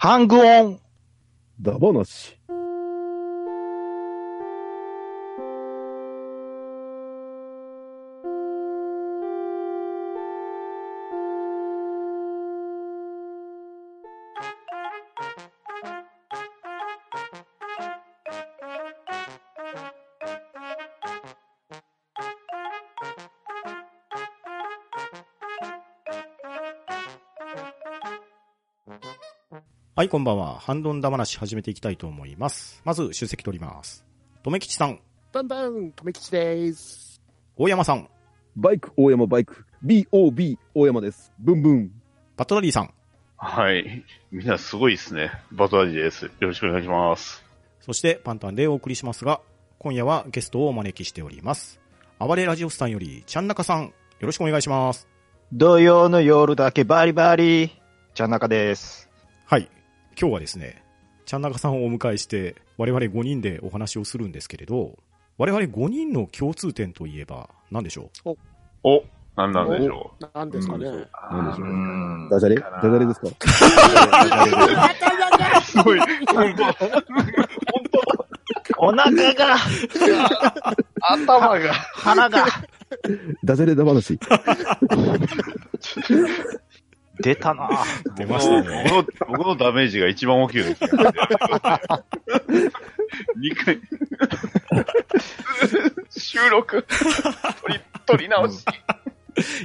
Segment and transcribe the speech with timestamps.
[0.00, 0.80] ハングオン
[1.60, 2.37] ダ話。
[29.98, 30.60] はい、こんばんは。
[30.60, 32.80] ハンドンダ話始めていきたいと思います。
[32.84, 34.04] まず、出席取ります。
[34.44, 35.00] とめきちさん、
[35.32, 37.20] バンバン、とめきちです。
[37.56, 38.08] 大山さん、
[38.54, 39.64] バイク、大山バイク。
[39.84, 41.32] BOB、大山です。
[41.40, 41.90] ブンブン。
[42.36, 42.94] パトラリーさん、
[43.36, 44.04] はい。
[44.30, 45.32] みんなすごいですね。
[45.50, 46.26] バトラジです。
[46.26, 47.44] よろしくお願いします。
[47.80, 49.40] そしてパンタンでお送りしますが、
[49.80, 51.80] 今夜はゲストをお招きしております。
[52.20, 55.08] 暴れラジオスさんより、ちゃんなかさん、よろしくお願いします。
[55.52, 57.72] 土曜の夜だけバリバリ。
[58.14, 59.10] ちゃんなかです。
[59.44, 59.68] はい。
[60.20, 60.82] 今日はですね、
[61.26, 64.98] ちゃんなかさんをお迎えして、我々5人でお話をするんですけれど、
[65.36, 68.34] 我々5人の共通点といえば何でしょう？
[68.82, 69.04] お、
[69.36, 70.24] なんなんでしょう？
[70.36, 70.86] なんですかね。
[70.86, 70.96] なん。
[70.96, 72.28] でしょううん。
[72.30, 72.56] ダジャレ？
[72.56, 73.28] ダジャレですか？
[75.62, 76.00] すごい。
[76.00, 76.54] 本
[78.80, 79.56] お腹が、
[81.08, 81.72] 当頭が。
[81.74, 82.44] 腹が、
[83.44, 84.18] ダジャレダ話。
[87.20, 87.68] 出たな
[88.16, 88.84] 出ましたね。
[88.90, 90.78] 僕の、僕のダメージが一番大きいです、ね。
[93.38, 93.80] 2回。
[96.10, 96.84] 収録。
[97.62, 98.64] 取り、取り直し。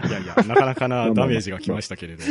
[0.07, 2.23] いやいや、なかなかなダメージが来ましたけれど。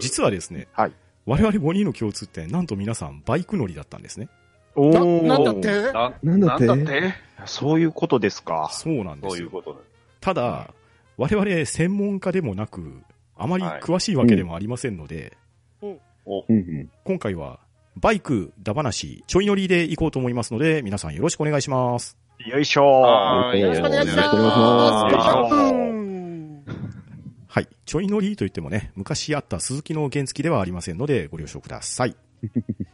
[0.00, 0.92] 実はですね、はい
[1.26, 4.28] 我々5人の共通点、なんと皆さんバイク乗りだったんですね。
[4.74, 5.68] おな、ーなんだって？
[5.92, 6.66] な、なんだって？
[6.66, 7.14] なんだって？
[7.46, 8.68] そういうことですか。
[8.72, 9.50] そうなんですよそういう。
[9.50, 9.78] ことね。
[10.20, 10.68] ただ、
[11.16, 13.00] 我々専門家でもなく、
[13.36, 15.36] あまり詳しいわけでもありませんので。
[17.04, 17.60] 今回は
[17.96, 22.16] バイク、ダ話、ちょい乗りで行こうと思いますので、皆さんよろしくお願いします。
[22.38, 24.28] よいしょはーいよろしくお願いします。
[27.46, 27.68] はい。
[27.84, 32.16] ちょい乗りといってもね、昔あった鈴木の原付ではありませんので、ご了承ください。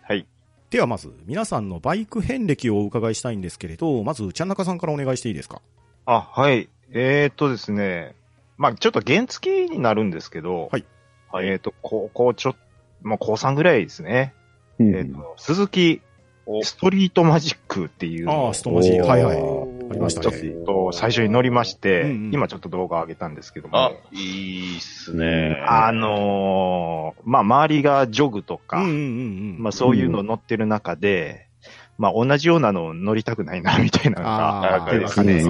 [0.02, 0.26] はい。
[0.68, 5.62] ではまず、皆さんのバイク遍歴をお伺いしたいんですけれど、まず、ちゃんなかさんからお願いしていいですか？
[6.04, 6.68] あ、はい。
[6.92, 8.14] えーっとですね。
[8.60, 10.84] まあちょっと原付になるんですけど、はい。
[11.42, 12.56] えーっと、高校ちょっ
[13.00, 14.34] まあ高3ぐらいですね。
[14.78, 16.02] うんえーっと、鈴木
[16.44, 18.90] おストリートマジックっていうああ、ストマジ。
[18.98, 19.36] はいはい。
[19.40, 20.50] おーありましたちょっね。
[20.66, 25.56] と最初に乗りまして、うんうん今ちょっと動画上げたんですけども、あ、いいっすね。
[25.66, 29.00] あのーまあ、周りがジョグとか、うんうんうんう
[29.58, 29.62] ん。
[29.62, 31.46] まあ、そういうの乗ってる中で、
[31.96, 35.42] まあ、同じようなの乗りたくないな、みたいなのがあってですね。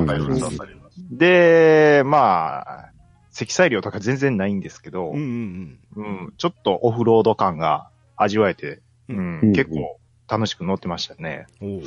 [1.11, 2.90] で、まあ、
[3.31, 9.99] 積載量とか全然ないんですけど、うんうんうんちょっとオフロード感が味わえて、ううんうん結構
[10.29, 11.47] 楽しく乗ってましたね。
[11.61, 11.81] で、う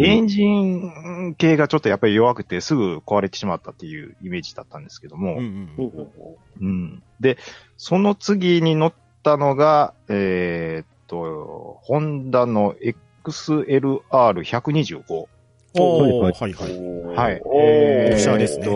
[0.00, 5.86] んエンジン系がちょっとやっぱり弱くてすぐ壊れてしまったっていうイメージだったんですけども、うんうん。
[6.60, 7.02] うん。
[7.20, 7.38] で、
[7.76, 12.74] その次に乗ったのが、えーっと、ホンダの
[13.24, 15.28] XLR125。
[15.74, 15.76] おー、
[16.16, 16.72] ははいいはい。
[17.16, 17.40] はい。
[17.44, 18.66] おーえーオフシャーですね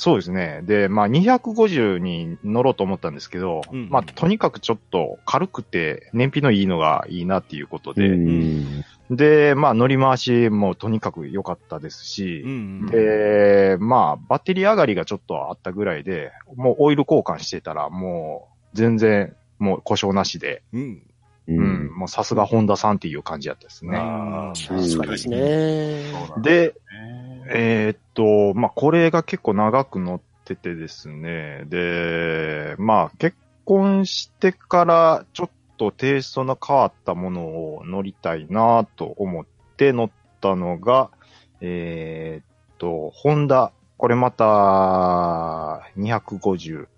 [0.00, 0.62] そうですね。
[0.62, 8.82] で、まあ、250に乗ろうと思ったんですけど、うんまあ、とにかくちょっと軽くて、燃費のいいのがいいなっていうことうで、ん。
[9.10, 12.86] で、まあ、乗り回しもとにかく良かったですしう、んうん。
[12.86, 21.02] で、まあ、バッテリー上がりがちょっとあったぐらいで、もうオイル交換してたら、もう、全然、もう故障なしで、うん。
[21.46, 21.92] ううん、。
[21.94, 23.98] もうさすがホンダさんっていう感じだったですね。
[23.98, 25.36] あさすがですね。
[26.42, 26.72] で、ー、
[27.52, 31.64] えーっと、まあ、これが結構長く乗っててですね。
[31.68, 39.46] で、まあ、結婚してからちょっとテイストの変わったものを乗りたいなと思っ
[39.78, 40.10] て乗っ
[40.42, 41.10] たのが、
[41.62, 44.44] えーっと、ホンダ、これまた、
[45.96, 46.88] 250、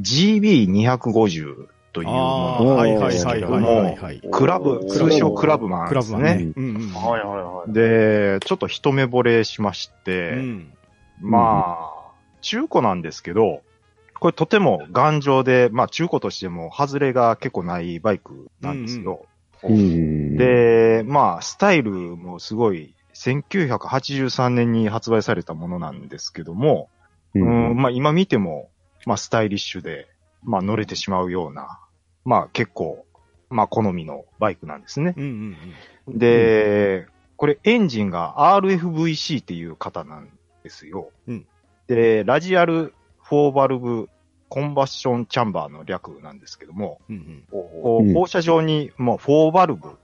[0.00, 4.20] GB250 というあもあ、のはいはいはい。
[4.30, 6.18] クラブ、クラブ通称クラブマンクラですね。
[6.18, 6.52] ブはね。
[6.56, 6.92] うんうん。
[6.92, 7.72] はいはいはい。
[7.72, 10.72] で、ちょっと一目惚れしまして、うん。
[11.20, 13.62] まあ、中古なんですけど、
[14.20, 19.26] これとても頑丈で、まあ中古としても外れが結構ないバイクなんですよ。
[19.62, 26.88] うん。、で、まあスタイルもすごい、1983年に発売されたものなんですけども、
[27.34, 27.76] ううんん。
[27.76, 28.70] まあ今見ても、
[29.06, 30.08] まあスタイリッシュで、
[30.42, 31.80] まあ乗れてしまうような、
[32.24, 33.04] まあ結構、
[33.50, 35.14] まあ好みのバイクなんですね。
[35.16, 37.06] うんうんで、
[37.36, 40.28] これエンジンが RFVC っていう型なん
[40.68, 41.10] ですよ。
[41.26, 41.46] うん
[41.88, 42.92] で、ラジアル
[43.30, 44.08] 4バルブ
[44.48, 48.14] コンバッションチャンバーの略なんですけども、うんうん。
[48.14, 49.98] 放射状にもう4バルブ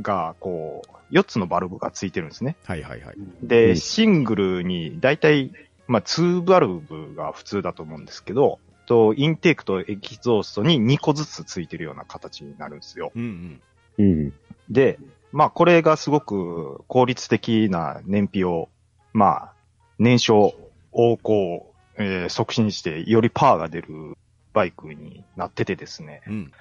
[0.00, 2.56] が、こう、4つのバルブがついてるんですね。
[2.64, 3.16] はいはいはい。
[3.42, 5.52] で、うんシングルに大体、
[5.86, 13.12] まあ、2バルブが普通だと思うんですけど、と、インテークとエキゾーストに2個ずつついてるような形になるんですよ。
[13.14, 13.60] うん
[13.98, 14.04] うん。
[14.04, 14.32] うん。
[14.70, 14.98] で、
[15.32, 18.68] まあ、これがすごく効率的な燃費を、
[19.12, 19.52] まあ、
[20.00, 20.56] 燃焼、
[20.92, 24.16] 横行、えー促進して、よりパワーが出る
[24.52, 26.22] バイクになっててですね。
[26.26, 26.52] うん。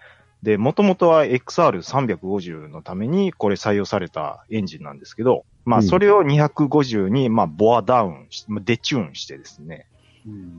[0.44, 9.88] で、もともとは XR350 のためにこれ採用されたエンジンなんですけど、まあ、うんそれを250に、まあ、ボアダウンし、まあデチューンしてですね、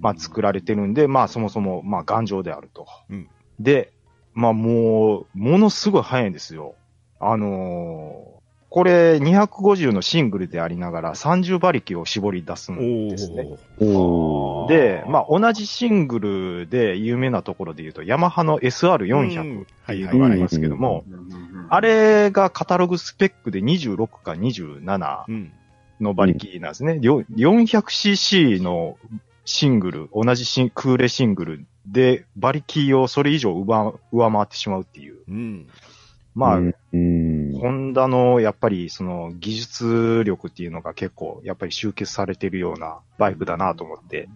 [0.00, 2.86] まあ、作られてるんで、まあ、そもそも、まあ、頑丈であると。
[3.10, 3.28] うん
[3.58, 3.92] で、
[4.32, 6.74] まあ、もう、ものすごい速いんですよ。
[7.20, 8.29] あのー
[8.70, 13.48] これ250のシングルでありながら30馬力を絞り出すんおですね。
[14.68, 21.04] で、まあ、同じシングルで有名なところで言うと、ヤマハのうん SR400 ってはいうはいのがありますけども、
[21.68, 25.52] あれがカタログスペックで26か27うん。
[26.00, 26.98] の馬力なんですね。
[27.02, 28.96] よ 400cc の
[29.44, 35.18] シングル、同じシンクーレシングルで馬力をそれ以上上上回ってしまうっていう。
[35.28, 35.66] うん。
[36.34, 36.74] まあ、うん。
[36.92, 37.58] うん。
[37.58, 44.28] ホンダのやっぱりその技術力っていうのが結構やっぱり集結されてるようなバイクだなと思って。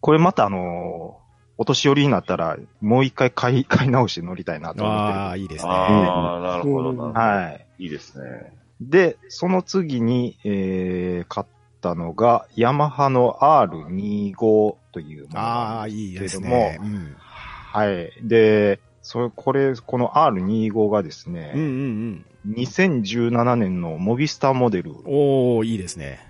[0.00, 1.20] これまたあの
[1.56, 5.18] お年寄りになったらもう一回買い、 買い直して乗りたいなと思ってる。
[5.18, 5.70] ああ、いいですね。
[5.70, 7.04] ああ、なるほどな。
[7.20, 7.66] はい。
[7.78, 8.56] いいですね。
[8.80, 11.46] で、その次に、えー、買っ
[11.80, 16.78] たのが、ヤマハの R25 というものああ、いいですね。
[16.80, 17.16] も、うん。
[17.16, 18.12] はい。
[18.22, 22.60] で、それ、これ、この R25 がですうんうんうね、ん。
[22.60, 26.20] 2017年のモビスターモデル、おー、いいですね。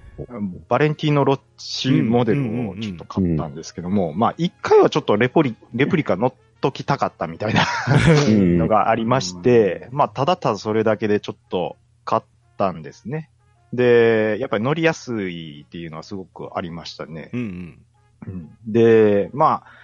[0.69, 7.63] バレンティーノ・ロッチモデルをちょっと買ったんですけども、まあ、一回はちょっとレポリ、 レプリカ乗っときたかったみたいな
[8.29, 12.23] うんのがありまして、まあ、ただただそれだけでちょっと買っ
[12.59, 13.29] たんですね。
[13.73, 17.31] で、やっぱり乗りやすいっていうのはすごくありましたね。
[17.33, 17.79] うんうん。
[18.29, 19.78] うんで、まあ、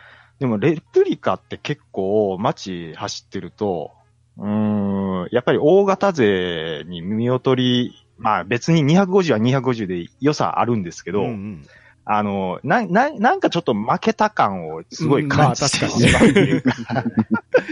[0.45, 3.93] でもレプリカって結構街走ってると、
[4.37, 11.67] うーん、やっぱり大型勢に見劣り、まあ別に250は250で良さあるんですけど、うんうん
[12.07, 16.77] あの、な、な、なんかちょっと負けた感をすごい感じてしまうっていうか。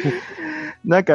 [0.87, 1.15] なんか、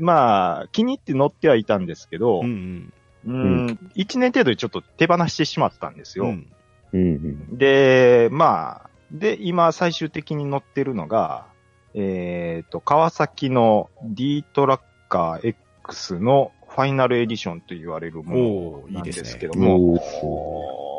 [0.00, 2.90] まあ、気に入って乗ってはいたんですけど、うん
[3.26, 6.24] ううんん、一年程度でちょっと手放してしまったんですよ。
[6.24, 6.46] うん。
[6.94, 7.58] うん。
[7.58, 11.46] で、まあ、で、今最終的に乗ってるのが、
[11.94, 19.28] えっ、と、川崎の D トラッカー X のファイナルエディションと言われるものないんでですね。
[19.30, 20.00] すけども、おー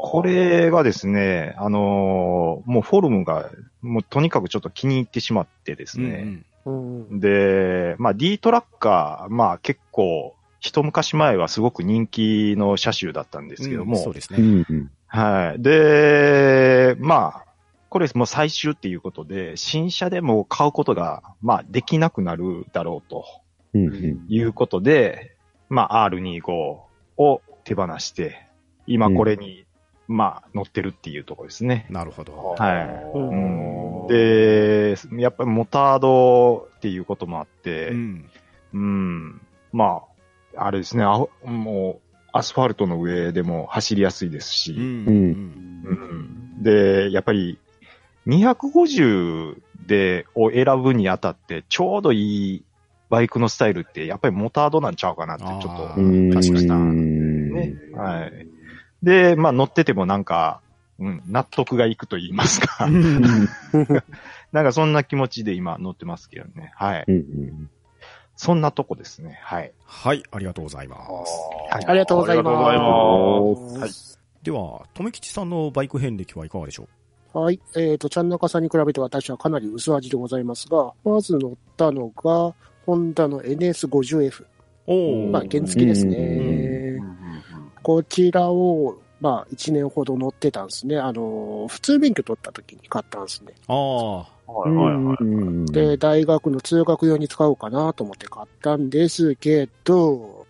[0.07, 3.49] これがですね、あのーもうフォルムが、
[3.81, 6.15] もうとにかくちょっと気に入ってしまってですうんうね。
[6.23, 6.45] ん。
[6.65, 6.71] う
[7.15, 7.19] ん。
[7.19, 14.61] で、まあ D トラッカー、まあ結構、一昔前はすごく人気の車種だったんですけども、うんそうですうね。
[14.61, 14.91] ん。
[15.07, 15.61] はい。
[15.61, 17.54] で、まあ、
[17.95, 23.23] これもう最終っていうことで、新車でも買うことが、まあ、できなくなるだろうと
[23.73, 24.25] うん。
[24.27, 25.37] いうことで、
[25.69, 28.49] まあ、R25 を手放して、
[28.85, 29.65] 今これに、
[30.09, 31.87] まあ、乗ってるっていうところですね。
[31.89, 32.57] なるほど。
[32.59, 34.11] はい。
[34.11, 38.29] で、やっぱりモタードっていうこともあって、うん。
[38.73, 39.41] うん、
[39.71, 40.01] ま
[40.57, 44.73] あ、あれですね、あもう、アスファルトの上でも走りやすいですし。
[44.73, 47.57] うんで、やっぱり、
[48.27, 52.63] 250で、を選ぶにあたって、ちょうどいい
[53.09, 56.01] バイクのスタイルって、やっぱりモタードなんちゃうかなって、ちょっあと。
[56.01, 57.75] ー確かにね。
[57.93, 58.47] はい。
[59.03, 60.61] で、まあ乗っててもなんか、
[60.97, 62.87] うん、納得がいくと言いますか。
[64.51, 66.71] なんかそんな気持ちで今乗ってますけどね。
[66.75, 67.03] はい。
[67.07, 67.69] うん。
[68.37, 69.39] そんなとこですね。
[69.43, 69.73] はい。
[69.85, 71.11] はい、ありがとうございます。
[71.71, 72.49] はいありがとうございます。
[72.49, 74.19] ありがとうございます。
[74.43, 76.87] では、とめきちさんのバイク遍歴はいかがでしょ
[77.35, 77.59] はい。
[77.75, 84.43] えっ、と、ちゃんなかさんに比べて私はかなり薄味でございますが、まず乗ったのが、ホンダの NS50F。
[84.43, 84.47] う
[84.87, 87.01] おまあ、原付ですうね。
[87.83, 90.97] こちらを、まあ、1年ほど乗ってたんですね。
[90.97, 93.53] あの、普通免許取った時に買ったんですね。
[93.67, 95.17] ああ、はいはいはい。
[95.19, 95.65] うん。
[95.65, 100.45] で、大学の通学用に使おうかなと思って買ったんですけど、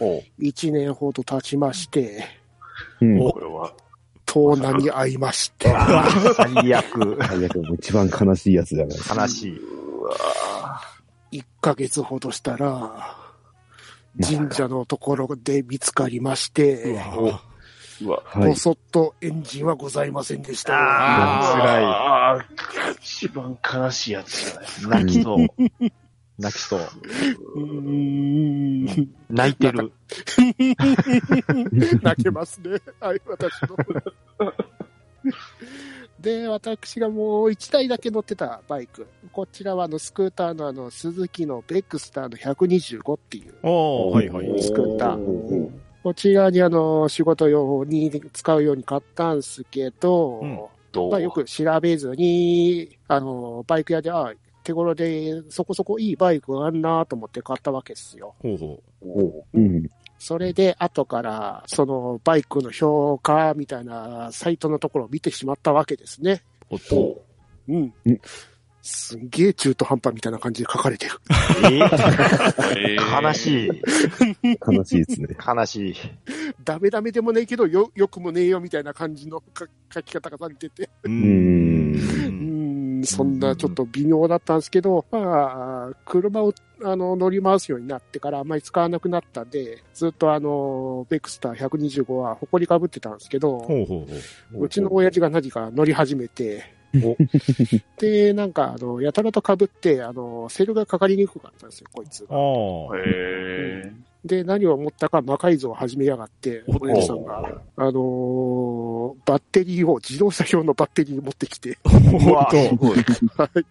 [0.00, 2.24] お1年ほど経ちまして、
[3.00, 3.18] うん。
[3.18, 3.72] これは、
[4.28, 5.68] 盗難に遭いまして、
[6.36, 7.18] 最悪。
[7.18, 9.22] 最悪、もう一番悲しいやつじゃないですか。
[9.22, 9.48] 悲し
[11.32, 11.38] い。
[11.40, 13.16] 1ヶ月ほどしたら、
[14.22, 17.40] 神社のところで見つかりましうて、わ
[18.02, 18.22] うわ。
[18.26, 18.54] はいぼ。
[18.54, 20.74] そっとエンジンはございませんでした。
[20.74, 25.04] あー辛い一番悲しいやつじゃない。
[25.04, 25.46] 泣きそう。
[26.38, 26.80] 泣きそう。
[29.28, 29.92] 泣いてる。
[32.02, 32.80] 泣けますね。
[33.00, 33.76] はい、私の。
[36.20, 39.06] で、私がもう1台だけ乗ってたバイク。
[39.32, 44.62] こちらはあのスクーターのあの、鈴木のベクスターの125っていうああ、はいはい。
[44.62, 45.18] スクーター。
[45.18, 45.70] お
[46.02, 50.58] こちらにあの、仕事用に使うように買ったんすけど、うん
[51.10, 54.32] まあよく調べずに、あの、バイク屋で、あ
[54.68, 58.34] 手頃でそこそこいいバイクがあるなと思って買ったわけですよ。
[58.40, 59.88] ほうほおうん。
[60.18, 66.42] それで後から、そのバイクの評価みたいなサイトのところを見てしまったわけですね。
[66.70, 66.74] う。
[66.74, 67.24] おっと。
[67.68, 68.20] うんうん。
[68.82, 71.12] すんげえ中途半端みたいな感じで書かれてる。
[71.70, 73.70] ええー悲しい。
[74.66, 75.28] 悲しいですね。
[75.46, 75.94] 悲しい。
[76.62, 80.90] ダメダメでもねえけど、よ、よくもねえよみたいな感じの書書き方がされてて。
[81.04, 81.08] う。
[81.08, 81.92] ん、
[83.04, 86.52] そんなちょっと微妙だったんですけど、まあ、車を
[86.84, 93.66] あの乗り回すようになってからあんまり使わなくなったんで、ずっとあの、ベクスター125は埃かぶってたんですけど。
[94.54, 96.77] うちの親父が何か乗り始めて、
[97.98, 102.38] で、なんか、あの、やたらと被って、あの、セルがかかりにくかったんですよ、こいつあが。
[102.38, 102.42] あ。
[103.06, 103.92] え
[104.24, 111.78] で、何を思ったか魔改造を始めやがって、おっと親父さんが、あのーバッテリーを、自動車用のバッテリー持ってきて。
[111.84, 113.64] はい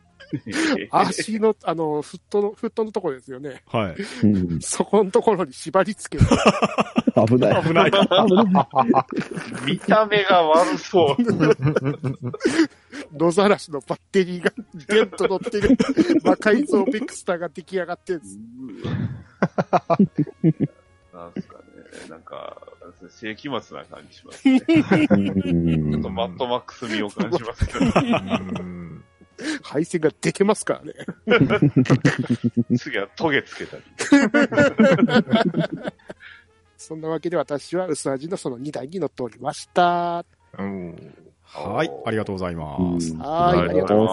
[0.46, 3.62] えー足の、あの、フットの、フットのところですよね。
[3.68, 4.26] はい。
[4.26, 6.32] うんそこのところに縛り付けて、
[7.26, 7.64] 危ない。
[7.64, 7.92] 危ない。
[7.92, 7.98] 危
[8.52, 8.68] な
[9.64, 9.66] い。
[9.66, 11.24] 見た目が悪そう。
[13.18, 14.52] 野ざらしのバッテリーが
[14.88, 15.78] ゲンと乗ってる
[16.24, 18.40] 魔改造ベクスターが出来上がってるんです。
[21.14, 21.64] なんすかね。
[22.10, 22.62] なんか、
[23.10, 24.62] 世紀末な感じしますね。
[24.62, 25.18] ちう
[25.92, 27.88] んょっとマットマックス味を感じますけど、う
[28.64, 29.04] ん
[29.62, 30.94] 配線が出てますからね。
[32.78, 33.84] 次はトゲつけたり。
[36.78, 40.24] そんなわけで私は薄味のその2台に乗っておりました。
[40.58, 41.92] うんはい。
[42.06, 43.14] ありがとうございます。
[43.14, 44.12] うんはい、はいありがとうござ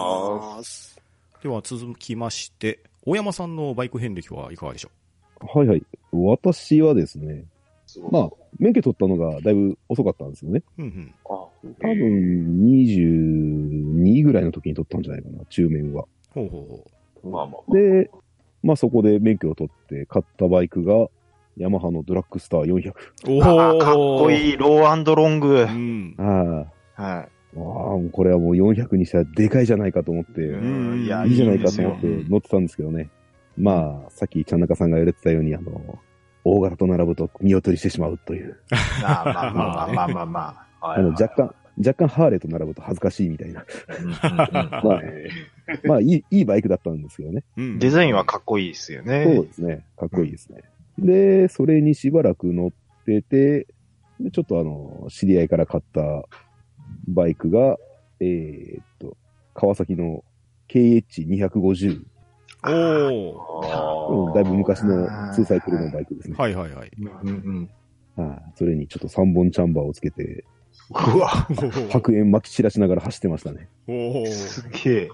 [0.53, 0.99] います。
[1.43, 4.89] では続きまして、大山さんのバイク遍歴はいかがでしょ
[5.41, 5.83] はいはい。
[6.11, 7.45] 私はですね、
[8.09, 10.63] まあ、免許取ったのがだいぶ遅かったんですよね。
[10.77, 11.13] ううんうん。
[11.25, 11.49] あ、多
[11.81, 16.05] 分、22ぐらいの時に取ったんじゃないかな、中免は。
[16.33, 16.83] ほうほ
[17.21, 17.77] うほまあまあまあ。
[17.77, 18.09] で、
[18.63, 21.07] まあそこで免許を取って買ったバイクが、
[21.57, 22.89] ヤマハのドラッグスター400。
[22.91, 22.93] う。
[23.39, 24.49] おあーかっこい。
[24.49, 25.65] いい、ローロングう。
[25.65, 26.15] ん。
[26.17, 26.23] あ
[26.97, 30.53] あ、はああ、もうこれはもう400にしたらでかいじゃないかと思って、い。
[30.53, 33.09] うんいや、いいじゃないかと思って乗ってたんですけどね。
[33.57, 35.99] まあ、さっきちゃん中さんが言われてたように、あの、
[36.43, 38.57] 大型と並ぶと見劣りしてしまうという。
[39.01, 43.65] まあまあまあまあまあまあまあ あの、若干、若干ハーレーと並ぶと恥ずかしいみたいな。
[44.21, 44.81] あ。
[44.83, 45.29] まあ、え
[45.85, 47.43] まあ、いい、いいバイクだったんですけどね。
[47.57, 49.41] うんデザインはかっこいいですよそうね。
[49.41, 49.85] ですね。
[49.97, 50.61] かっこいいですね。
[50.97, 52.71] で、それにしばらく乗っ
[53.05, 53.67] てて、
[54.19, 56.01] でちょっとあの、知り合いから買った
[57.07, 57.77] バイクが、
[58.19, 59.17] えーっと、
[59.53, 60.23] 川崎の
[60.69, 62.01] KH250。
[62.67, 66.35] おうんだいぶ昔の2サイクルのバイクですね。
[66.37, 66.91] はいはいはい。
[66.97, 67.69] うんうん
[68.15, 68.53] はい。
[68.55, 70.45] それにちょっと3本チャンバーをつけて、
[70.89, 71.29] うわ、
[71.91, 73.69] 白煙巻き散らしながら走ってましたね。
[73.87, 74.27] おー。
[74.27, 75.09] すげえ。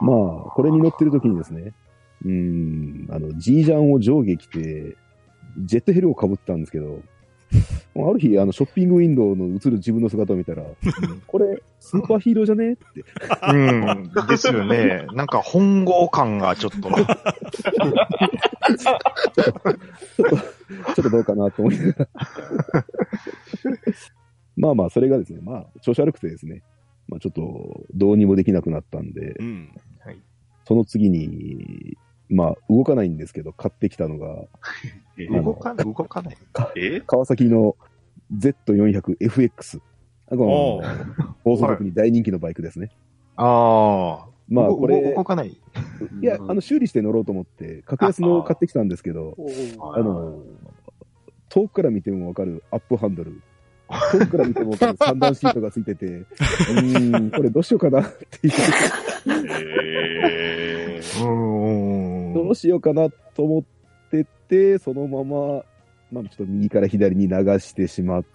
[0.00, 1.74] まあ、これに乗ってる時にですね、
[2.24, 4.96] うーん、あの、G ジャンを上下着て、
[5.58, 7.00] ジェットヘルを被ってたんですけど、
[7.96, 10.64] ある日、あの、ショッピングウィンドウの映る自分の姿を見たら、
[11.26, 12.72] これ、スーパーヒーローじゃね？
[12.72, 13.04] って。
[13.52, 14.10] うん。
[14.28, 15.06] ですよね。
[15.14, 16.80] なんか本郷感がちょっと。
[16.80, 17.04] ちょ
[20.92, 22.08] っとどうかなと思いなが
[22.72, 22.84] ら。
[24.56, 26.62] まあまあ、それがですね、まあ、調子悪くてですね、
[27.08, 29.70] まあちょっと、どうにもできなくなったんで、うん。
[30.64, 31.96] その次に、
[32.28, 34.46] まあ、動かないんですけど、買ってきたのが、
[35.42, 36.36] 動かない、動かない？
[36.76, 37.00] え？
[37.06, 37.76] 川崎の
[38.36, 39.80] Z400FX。
[40.28, 41.32] あおこのー。
[41.44, 42.90] 放送局に大人気のバイクですね。
[43.36, 44.26] ああ。
[44.48, 45.48] まあ、動これ動、かない？
[45.50, 45.56] い
[46.22, 49.36] や、あの、修理して乗ろうと思って、格安の買ってきたんですけど、
[49.94, 50.42] あの、
[51.48, 53.40] 遠くから見てもわかるアップハンドル。
[54.12, 58.04] 遠くから見てもわかる三段シートがついてて、 うーん、これどうしようかなっ
[58.40, 58.52] ていう、
[59.26, 61.95] えーうん。
[62.46, 63.62] どうしようかなと思っ
[64.10, 65.62] てて、そのまま、
[66.12, 68.28] まあちょっと右から左に流してしまって、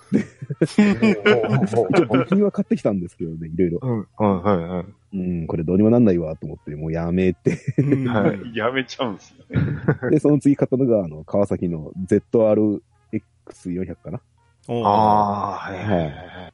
[0.60, 3.80] 部品は買ってきたんですけどね、いろいろ。
[3.82, 5.18] うん、はい、はい、はい。
[5.18, 7.58] うん、これどうにもなんないわと思って、もうやめて。
[8.54, 10.10] やめちゃうんですね。
[10.12, 14.22] で、その次買ったのが、あの、川崎の ZRX400 かな？
[14.68, 16.54] ああ、はいはいはいはい。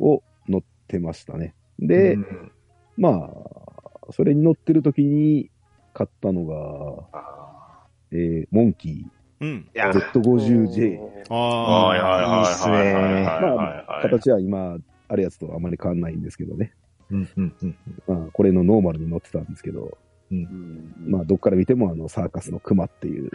[0.00, 1.54] を乗ってましたね。
[1.78, 2.50] で、うん
[2.96, 5.50] まあ、それに乗ってる時に
[5.96, 9.06] 買ったのが、あえー、モンキ
[9.40, 9.70] うん。
[9.74, 10.98] いや、ー Z50J。
[11.30, 11.34] あ。
[11.34, 14.76] あはいはいはいはいいいっすねまはいあ、形は今、
[15.08, 16.74] あるやつとあまり変わんないんですけどね。
[17.10, 17.76] うんうんうん
[18.06, 19.96] まあ、これのノーマルに乗ってたんですけど、
[20.30, 23.30] うんまあ、どっから見てもあの、サーカスのクマっていう。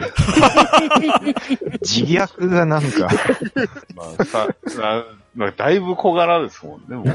[1.82, 3.08] 自虐がなんか、
[3.96, 7.06] まあ、さ、さまあ、だいぶ小柄ですもんね、もう。
[7.06, 7.10] イ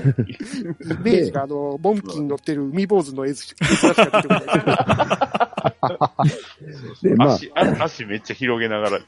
[1.04, 4.42] メージがあの、モンキーに乗ってる海坊主の絵しか出てこない。
[7.02, 8.98] で、まあ、足、あ足めっちゃ広げながら、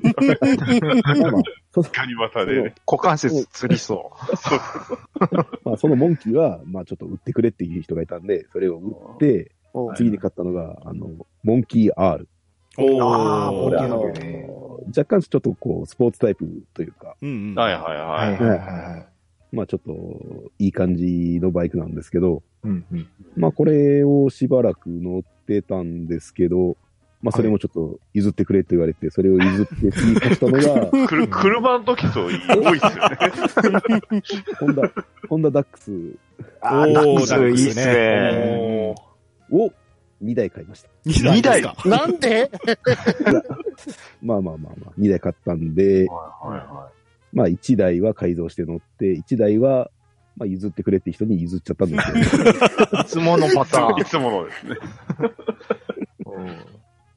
[1.75, 2.75] ガニ股でね。
[2.87, 4.13] 股関節つりそ
[5.65, 9.53] まあ、そのモンキーは、まあ、ちょっと売ってくれっていう人がいたんで、それを売って、
[9.97, 11.09] 次に買ったのが、あの、
[11.43, 12.29] モンキー R。
[12.79, 17.55] おあーこれ、あの若干ちょっとこう、スポーツタイプというか、うんうん。
[17.55, 18.37] はいはいははいい。
[18.37, 19.07] はいは
[19.51, 22.69] まあちょっといい感じのバイクなんですけど、い。
[22.69, 23.09] うんうん。
[23.37, 26.77] まあこれをしばらく乗ってたんですけど、
[27.23, 30.53] まあそれもちょっと譲ってくれと言われて、それを譲って次買ったの
[30.91, 32.73] が、くる車の時と多いっすよね。
[34.61, 34.93] ホンダ、
[35.29, 35.91] ホンダダックス。
[36.61, 38.95] あー、おーダックスいいっすね。
[39.51, 39.73] を
[40.23, 40.89] 2台買いました。
[41.07, 41.89] 二台ですか？
[41.89, 42.51] なんで？
[44.23, 46.91] まあまあまあまあ、2台買ったんで、はいは
[47.33, 49.91] まあ1台は改造して乗って、1台は、
[50.39, 54.01] まあ譲ってくれって人に譲っちゃったんですけど、 いつものパターい。
[54.03, 54.77] いつものですね。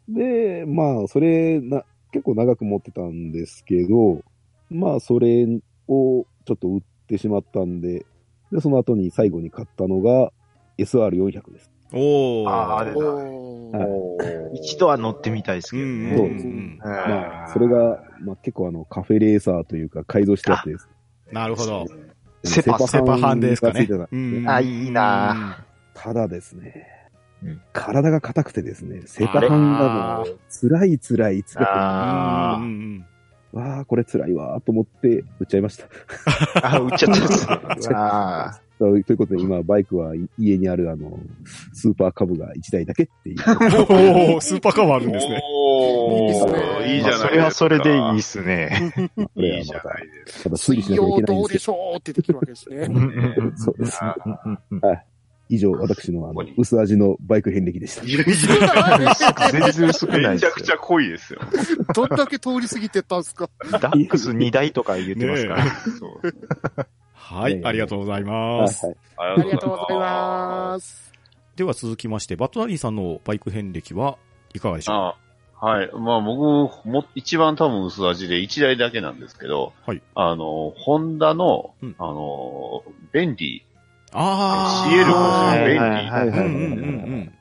[0.09, 0.13] ン。
[0.13, 4.21] で、まあ、それな、結構長く持ってたんですけど、
[4.69, 5.45] まあ、それ
[5.87, 8.05] をちょっと売ってしまったんで、
[8.51, 10.31] で、その後に最後に買ったのが
[10.77, 11.71] SR400 です。
[11.93, 12.49] おー。
[12.49, 16.17] あーあれだはい一度は乗ってみたいですけどうんね。
[16.17, 16.79] そううんうん。
[16.83, 20.89] まあ、それが、まあ結構あの、カフェレーサーというか改造してあってです。
[21.31, 21.85] なるほど。
[22.43, 23.87] セパセパハンですかね。
[24.47, 25.63] あいいな。
[25.93, 26.87] ただですね、
[27.43, 27.61] うん。
[27.73, 31.67] 体が硬くてですね、セパハンがもう、辛い辛い辛い。
[31.69, 33.05] あうん
[33.53, 33.59] うん。
[33.59, 35.85] わあ、これ辛いわーと思って売っちゃいました。
[36.67, 36.75] あ。
[36.75, 37.27] あ、売っちゃったっ
[37.79, 37.95] すね。
[38.81, 41.19] ということで、今、バイクはい家にある、あの、
[41.71, 43.35] スーパーカブが1台だけっていう。
[44.33, 45.39] おー、スーパーカバーあるんですね。
[45.43, 47.27] おいいっすねーいいじゃないですか。
[47.27, 48.93] それはそれでいいっすね。
[49.15, 50.43] これいいじゃはまた、ないですか。
[50.45, 52.87] ただ修理しなきゃいけないん水曜どうでけですしょうってできるわけですね。
[53.55, 53.99] そうです。
[54.01, 54.15] あ
[55.47, 58.05] 以上、私のあの 薄味のバイク遍歴でした。
[58.05, 58.23] 全
[59.71, 61.41] 然薄くないですよめちゃくちゃ濃いですよ。
[61.93, 65.65] どんだけ通り過ぎてったんですかダックス2台とか言ってますから。
[65.99, 66.87] そう
[67.31, 68.85] はい、ありがとうございはいます。
[68.85, 68.95] はい。
[69.17, 71.13] あありがとうございます。
[71.55, 74.17] では続きまして、バットナリーさんのバイク遍歴は
[74.53, 74.95] いかがでしょう？
[74.95, 75.89] あはい。
[75.93, 76.39] まあ僕
[76.87, 83.63] も、一番多分薄味で1台だけなんですけど、はいあの、ホンダの、うんあの、便利、
[84.11, 87.33] あ CL あ便利はいはいはいうんうんうんうん。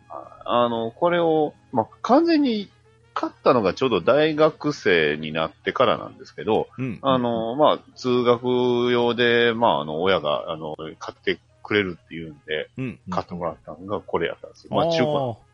[0.45, 2.69] あの、これを、まあ完全に
[3.15, 6.99] 買ったのがちょうど大学生になってからなんですけど、うん。
[7.03, 12.99] あの、まあ通学用で、まああの、親が、あの、買ってくれるっていうんで、うん。
[13.11, 14.71] 買ってもらったのがこれやったんですよ。
[14.75, 15.05] まあー中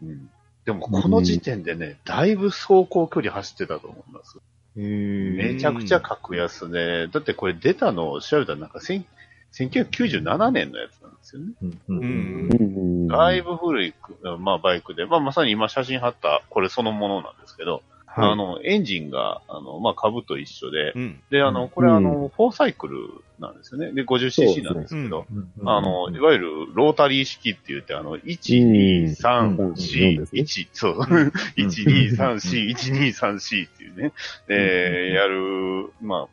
[0.01, 0.11] 古。
[0.11, 0.31] うん
[0.65, 4.39] でもこの時点でね、だいぶ走行距離走ってたと思います。
[4.75, 9.05] めめちゃくちゃ格安で、だってこれ出たのを調べたらなんか1000
[9.53, 11.53] 1997年のやつですよね。
[11.89, 12.01] うん。
[12.01, 13.95] うんだいぶ古い、
[14.39, 17.83] まあ、バイクで、まあ、まさに今写真貼ったこれそのものなんですけど、
[18.19, 21.21] あの、エンジンが、あの、まあ、株と一緒で、うん。
[21.31, 22.97] で、あの、これあの、4サイクル
[23.39, 23.93] なんですよね。
[23.93, 25.27] で、50cc なんですけど、
[25.67, 34.13] あの、いわゆるロータリー式って言って、あの、1、2、3、4、1、そう、1、2、3、4、1、2、3、4っていうね、
[34.49, 36.27] えー、やる、ま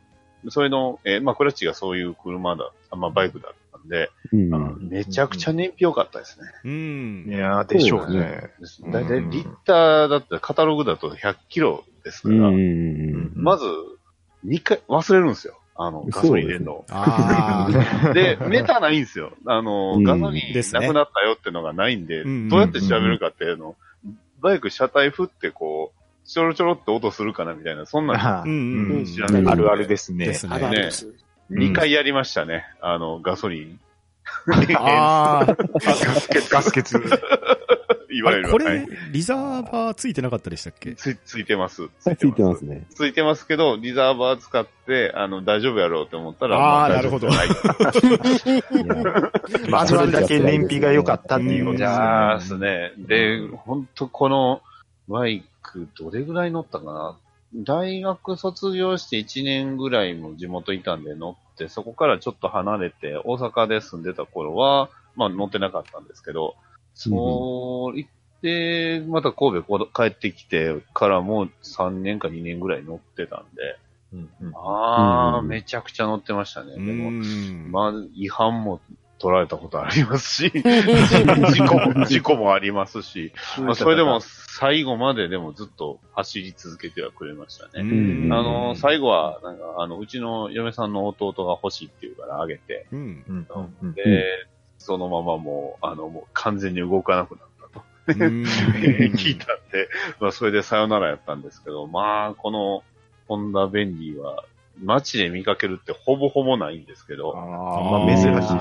[0.46, 6.46] あ、それの、えー、まあ、クラッチがそういう車だ、まあ、バイクだったんで、うんあのめちゃくちゃ燃費良かったですね。
[6.64, 7.32] うんい。
[7.32, 8.50] やー、でしょうね。
[8.90, 13.32] だいたいリッターだったら、カタログだと100キロですかうら、ん。
[13.34, 13.64] まず、
[14.46, 15.58] 2回忘れるんですよ。
[15.76, 16.84] あの、ガソリン入れるの。
[16.90, 18.12] ああ。
[18.14, 19.32] で、メーターないんですよ。
[19.46, 23.76] あの、うんガソリンですねなくなったよってのがないんで、うんどうやって調べるかっていうのを、
[24.40, 29.04] バイク車体振ってこう、ちょろちょろって音するかなみたいな、そんなうんうんうん。
[29.04, 30.26] 知らないあるあるですね。
[30.26, 31.12] ですねあるあるです。
[31.50, 32.64] 2回やりましたね。
[32.80, 33.80] あの、ガソリン。
[34.76, 35.56] ああ。
[36.50, 36.92] ガス欠。
[38.10, 38.50] いわゆる。
[38.50, 40.94] これはい、リザーバーついてなかったでしたっけ？
[40.94, 41.88] つついてます。
[42.00, 42.86] ついてますね。
[42.90, 47.28] ついてますけど、リザーバー使って、あの、大丈夫やろうって思ったら、あーまなるほど
[49.68, 52.40] まあ、それだけ燃費が良かったっていうこといですね。
[52.40, 52.92] すね。
[52.98, 54.62] で、ほんとこの
[55.08, 57.16] バイク、どれぐらい乗ったかな？
[57.54, 66.56] 大学卒業して1年ぐらいも地元いたんで乗っって、そこからちょっと離れて、大阪で住んでた頃は、まあ乗ってなかったんですけど、
[66.94, 68.10] そう行っ
[68.42, 73.78] て、また神戸こ帰ってきてからもう3年か2年ぐらい乗ってたんで、
[74.12, 76.74] うんうんああ、うんめちゃくちゃ乗ってましたね。
[76.74, 77.70] うでも、ん。
[77.70, 78.80] まあ、違反も
[79.24, 88.28] 取られたことありますし、 事故も、 事故もありますし、まあ、それでも最後まででもずっと走り続けてはくれましたうね。
[88.28, 88.30] ん。
[88.30, 92.86] あの、最後は、なんか、あの、うちの嫁さんの弟が欲しいっていうからあげて、
[93.94, 97.84] で、そのままもう、あの、もう完全に動かなくなったと。
[98.08, 98.42] うん。
[99.16, 99.88] 聞いたんで、
[100.20, 102.84] まあ、それでさよならやったんですけど、まあ、この、
[103.26, 104.44] ホンダベンリーは、
[104.82, 108.54] 街で見かけるってほぼほぼないんですけど、ああ、まあ珍しいですよね。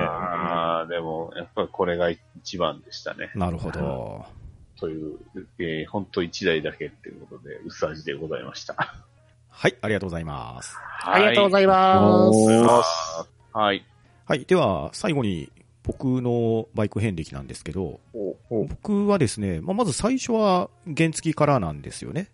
[0.00, 3.30] ああ、でも、やっぱりこれが一番でしたね。
[3.34, 4.24] なるほど。
[4.78, 5.18] という、
[5.58, 8.74] えー、本当一台だけっていうことで、うさじでございました。
[9.48, 10.76] はい、ありがとうございます。
[11.02, 12.48] ありがとうございます。
[12.62, 13.30] ます。
[13.52, 13.84] はい。
[14.26, 15.50] はい、では、最後に
[15.82, 18.00] 僕のバイク遍歴なんですけど、
[18.50, 22.28] 僕はですね、まあ、まず最初は原付からなんですよね。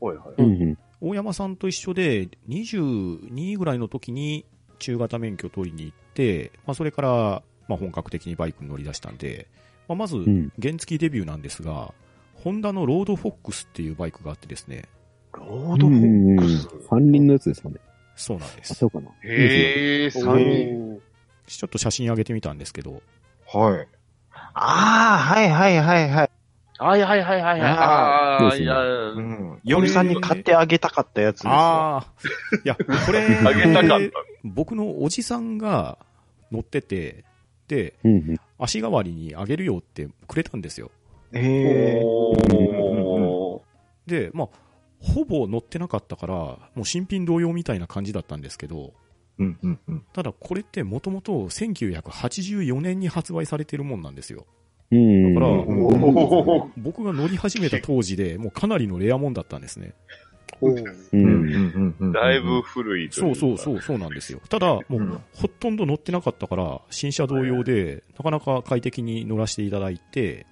[0.00, 0.42] はいはい。
[0.42, 0.78] うんうん。
[1.06, 4.46] 大山さんと一緒で、22ぐらいの時に
[4.78, 9.46] 中型免許取りに行って、まあ、それから、まあ、本格的にバイクに乗り出したんで、
[9.86, 10.50] まあ、まずうん。
[10.60, 11.92] 原付デビューなんですが、
[12.36, 14.84] ホンダのロードフォックスっていうバイクがあってですね、
[15.34, 16.88] ロードフォックス。
[16.88, 17.76] 三輪のやつですかね。
[17.86, 18.74] あ、そうなんです。
[18.74, 19.10] そうかな。
[19.24, 21.00] へえ、三人。
[21.46, 23.02] ちょっと写真上げてみたんですけど、
[23.52, 23.88] はい。
[24.54, 26.30] ああ、はいはいはいはい。
[26.78, 27.70] はいはいはいはいはい。
[27.70, 29.60] ああ、いや、うん。
[29.64, 31.52] 嫁さんに買ってあげたかったやつですよ。
[31.52, 32.06] ああ、
[32.64, 34.00] いや、これ、 あげたかっ
[34.44, 35.98] 僕のおじさんが
[36.50, 37.24] 乗ってて、
[37.68, 38.40] で、うんうん。
[38.58, 40.90] 足代わりにあげるよってくれたんですよ。
[41.32, 41.38] た。
[41.38, 42.02] え。
[44.06, 44.48] で、まあ、
[45.00, 48.94] ほぼ乗ってなかったから、もう新品同様みたいな感じだったんですけど、
[49.38, 50.04] うんうんうん。
[50.12, 54.46] ただこれってもともと1984年に発売されてるもんなんですよ。
[54.98, 55.34] うん。
[55.34, 59.92] だから僕が乗り始めた当時でもうかなりのレアもんだったんですね。
[60.60, 62.12] ううんんうん。
[62.12, 64.40] だいぶ古いとそうそううそう、そうなんですよ。
[64.48, 70.46] ただ、もう、うんほとんど乗ってなかったから、新車同様で、なかなか快適に乗らせていただいて、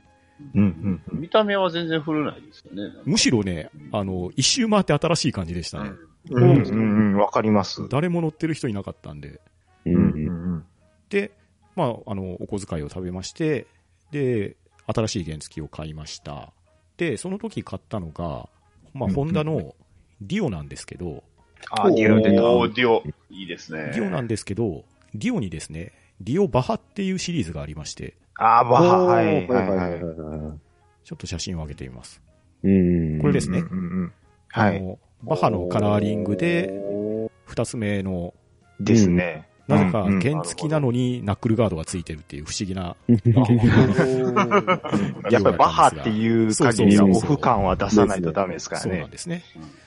[0.54, 1.20] うんうんうん。
[1.20, 2.92] 見た目は全然古ないですよね。
[3.04, 5.90] むしろね、あの、一周回って新しい感じでしたね。
[6.30, 7.16] うんうんうん。
[7.16, 7.88] わかります。
[7.88, 9.40] 誰も乗ってる人いなかったんで。
[9.86, 10.64] うんうんうん
[11.08, 11.30] で、
[11.76, 13.66] まあ、あの、お小遣いを食べまして、
[14.12, 16.52] で、新しい原付を買いました。
[16.96, 18.48] で、その時買ったのが、
[18.94, 19.74] まあ、うんホンダの
[20.20, 21.24] ディオなんですけど、
[21.70, 22.30] あ、ディオ出た。
[22.30, 23.02] ディオ。
[23.30, 23.90] いいですね。
[23.94, 30.02] ディオなんですけど、ディオにですね、ディオバハっていうシリーズがありまして、あ、バハ、ははいいはいいはいい。
[30.02, 30.58] はい。
[31.04, 32.20] ちょっと写真を上げてみます。
[32.62, 33.18] うん。
[33.20, 34.12] これですねうんうんうん
[34.48, 34.98] はい。
[35.22, 36.70] バハのカラーリングで、
[37.46, 38.34] 二つ目の、
[38.80, 39.48] ですね。
[39.76, 42.96] なぜかうんうん原付なのにナックルガードがついてるっていう不思議な。
[45.30, 49.10] やっぱりバハっていう限りはオフ感は出さないとダメですからねそうなん。
[49.10, 49.42] ですね。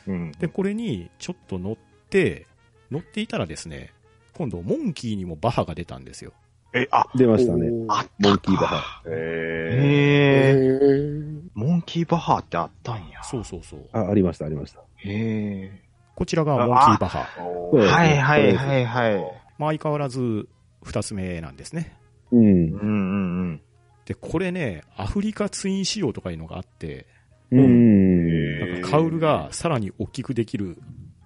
[0.08, 0.32] うん。
[0.34, 1.76] で、これにちょっと乗っ
[2.10, 2.48] て、
[2.92, 3.92] 乗っていたらですね、
[4.34, 6.32] 今度、モンキーにもバハが出たんですよ。
[6.74, 7.70] え、あ、出ましたね。
[7.88, 9.02] あっモンたキーバハ。
[9.08, 10.54] えへえ。
[10.54, 13.24] ーモンキーバハってあったんや。
[13.24, 13.86] そうそうそう。
[13.94, 14.82] あ、ありました、ありました。
[14.98, 15.82] へえ。
[16.16, 17.20] こちらがモンキーバハ。
[17.40, 19.45] はいはいはいはい。
[19.58, 20.48] まあ相変わらず
[20.84, 21.98] 二つ目なんですね。
[22.32, 22.40] うん。
[22.40, 23.62] うんうんうん。
[24.06, 27.08] で、これね、アフリカツイン仕様とかいうのがあって、
[27.52, 28.60] うん。
[28.60, 30.78] なんかカウルがさらに大きくできる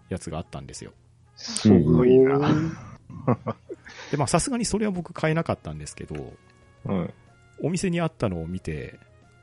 [0.09, 0.91] やつがあったんですよ。
[1.35, 2.39] すごいな。
[4.11, 6.33] で、まあさすがにそれは僕買えなかったんですけど、
[6.85, 7.13] うん。
[7.61, 8.99] お店にあったのを見て、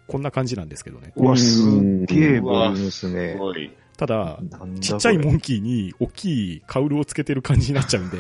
[0.07, 1.13] こんな感じなんですけどね。
[1.17, 3.35] うわ、すっげえボリュームですすね。
[3.37, 3.71] ごい。
[3.97, 4.39] ただ、
[4.81, 8.19] ちっちゃいモンキーに大きいカウルをつけてる感じになっちゃうんで、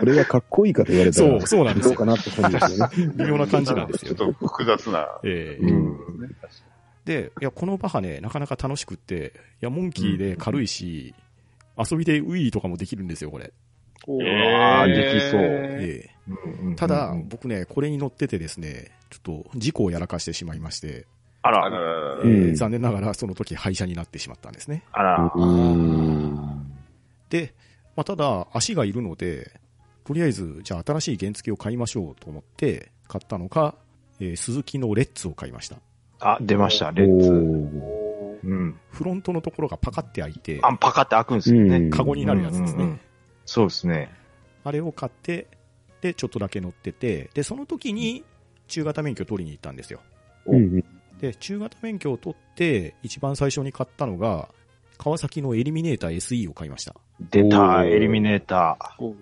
[0.00, 1.94] これがかっこいいかと言われたそう、ら、そうなんですよ。
[1.94, 3.12] どうかなって感じですよね。
[3.16, 4.30] 微妙な感じなんですよちょ。
[4.30, 5.06] っと複雑な。
[5.24, 5.98] ええうん
[7.04, 11.14] で、いや、このバハね、なかなか楽しくって、いや、モンキーで軽いし、
[11.76, 13.52] 遊びでウィーとかもできるんですよ、これ。
[14.08, 21.06] あーできそうええうんうんただうん、僕ね、これに乗っててですね、ちょっと事故をやらかしてしまいまして、
[21.42, 24.84] ああら残念ながらその時廃車になってしまったんですね。
[24.92, 25.32] あら。
[25.34, 26.72] うん。
[27.28, 27.54] で、
[27.96, 29.60] まあ、ただ、足がいるので、
[30.04, 33.74] とりあえず、じゃあ新しい原付を買いましょうと思って買ったのが、
[34.20, 35.76] えー鈴木のレッツを買いました。
[36.20, 37.30] あ、出ました、レッツ。
[37.30, 38.78] おうん。
[38.90, 41.76] フロントのところがパカって開いて、あ、パカって開くんですよね。
[41.76, 42.74] うんカゴになるやつですね。
[42.74, 43.00] うんうんうん
[43.44, 44.08] そうですね。
[44.64, 45.48] あれを買って、
[46.00, 48.24] で、ちょっとだけ乗ってて、で、その時に
[48.68, 50.00] 中型免許取りに行ったんですよ。
[50.46, 50.84] うん。
[51.22, 54.48] で、中型免許を取って、一番最初に買ったのが、
[54.98, 56.96] 川崎のエリミネーター SE を買いました。
[57.30, 59.14] 出た、エリミネータうんー。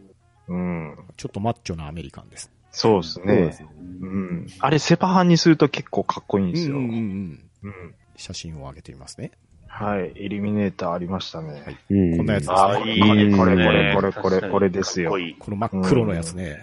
[0.48, 0.96] うん。
[1.18, 2.50] ちょっとマッチョなアメリカンです。
[2.70, 3.66] そうですね。
[4.00, 4.46] うん。
[4.60, 6.76] あれ、セパハンにすると結構かっこいいんですよ。
[6.76, 7.50] うんうんうん。
[7.64, 7.94] うん。
[8.16, 9.32] 写真を上げてみますね。
[9.66, 10.12] はい。
[10.16, 11.76] エリミネーターありましたね。
[11.90, 16.58] うんこんなやつですねああ、いいこれこれねこれこれこれこれですよこの真っ黒のやつね。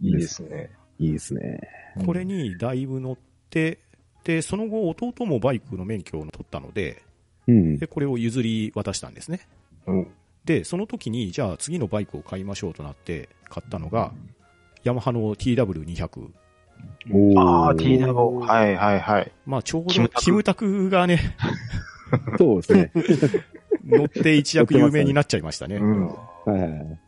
[0.00, 0.70] いいですね。
[0.98, 1.60] いいですね。
[2.04, 3.16] これにだいぶ乗っ
[3.50, 3.78] て、
[4.24, 7.02] で、その後弟もバイクの免許を取ったので、
[7.48, 7.78] うん。
[7.78, 9.40] で、これを譲り渡したんですね。
[9.86, 10.08] うん。
[10.44, 14.12] で、その時に、じゃあ次のバイクを買いましょうとなって買ったのが、
[14.84, 16.30] ヤマハの TW200。
[17.12, 18.12] おーああ、TW。
[18.12, 19.32] はいはいはい。
[19.46, 21.36] まあちょうどキムタクキムタクがね、
[22.38, 22.92] そうですね。
[23.84, 25.76] 乗って一躍有名になっちゃいましたね。
[25.76, 26.06] うん。
[26.06, 26.14] は
[26.48, 26.98] いはいはい。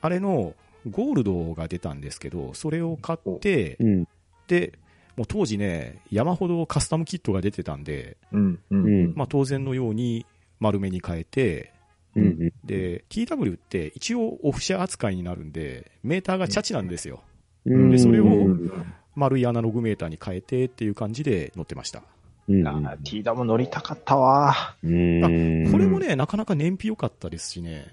[0.00, 0.54] あれの
[0.90, 4.08] ゴールドが出たんですけど、それを買って、うん。
[4.48, 4.72] で、
[5.16, 8.60] もう当時ね、山ほどカスタムキットが出てたんで、うん。
[8.70, 8.76] う。
[8.76, 9.14] うんん。
[9.14, 10.26] まあ当然のように
[10.60, 11.72] 丸めに変えて、
[12.16, 12.52] うん。
[12.64, 17.22] で、TW って一応オフ車扱いになるんで、メーターがチャチなんですよ。
[17.64, 17.90] うん。
[17.90, 18.84] でそれをうん
[19.16, 22.02] 丸いアナログメーターに変えてっていう感じで乗ってました。
[22.48, 22.66] うん。
[22.66, 24.74] あー TW 乗りたかったわ。
[24.82, 25.70] うん。
[25.70, 27.86] これもね、なかなか燃費良かったですしね。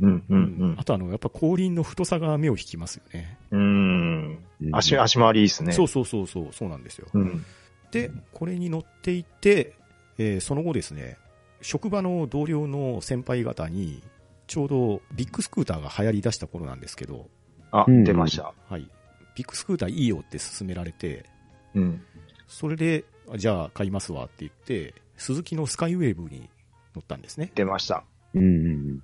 [0.00, 0.24] うん。
[0.28, 0.74] うん。
[0.78, 3.38] あとあの、やっぱ後輪の太さが目を引きますよね。
[3.50, 4.38] うん。
[4.60, 5.72] うん足、足回りいいですね。
[5.72, 7.08] そうそうそうそう、そうなんですよ。
[7.12, 7.44] うん。
[7.90, 9.74] で、これに乗っていて、
[10.18, 11.16] えーその後ですね、
[11.60, 14.02] 職場の同僚の先輩方に、
[14.46, 17.28] ちょうどビッグスクーターが流行り出した頃なんですけど、
[17.70, 18.54] あ、うん出ました。
[18.68, 18.88] はい。
[19.34, 21.26] ビッグスクーターいいよって勧められて、
[21.74, 22.02] うん。
[22.46, 26.48] それで、あじゃあ買いますわって言って、鈴木のスカイウェーブに
[26.94, 27.52] 乗ったんですね。
[27.54, 28.04] 出ました。
[28.34, 29.00] うん。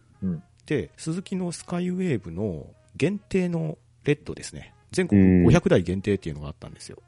[0.66, 4.72] で、鈴木のスカイウェーブの限定のレッドですね。
[4.92, 6.98] 全国うん500台限定っていうのがあったんですよ。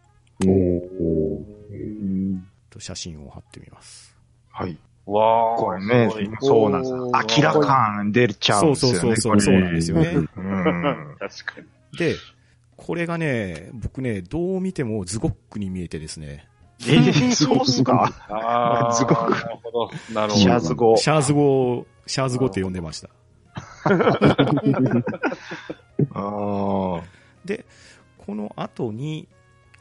[0.44, 2.38] おー
[2.70, 4.16] と写真を貼ってみます。
[4.50, 4.76] はい。
[5.06, 5.56] わあ。
[5.56, 8.98] これねそうなんですおー明ら感出ちゃうんですよね。
[8.98, 10.08] そうそうそうそうなんですよね。
[10.08, 10.26] うん。
[11.18, 11.60] 確か
[11.92, 11.98] に。
[11.98, 12.16] で、
[12.76, 16.46] これがね、僕ね、どう見てもズゴックに見えてですね、
[16.80, 18.12] えー、そうっすか？
[18.28, 19.90] ああ、すごくなるほど。
[20.12, 20.42] なるほど。
[20.42, 20.96] シャーズ語。
[20.98, 23.08] シャーズ語、シャーズ語って呼んでました。
[26.12, 27.02] ああ。
[27.44, 27.64] で、
[28.18, 29.28] この後に、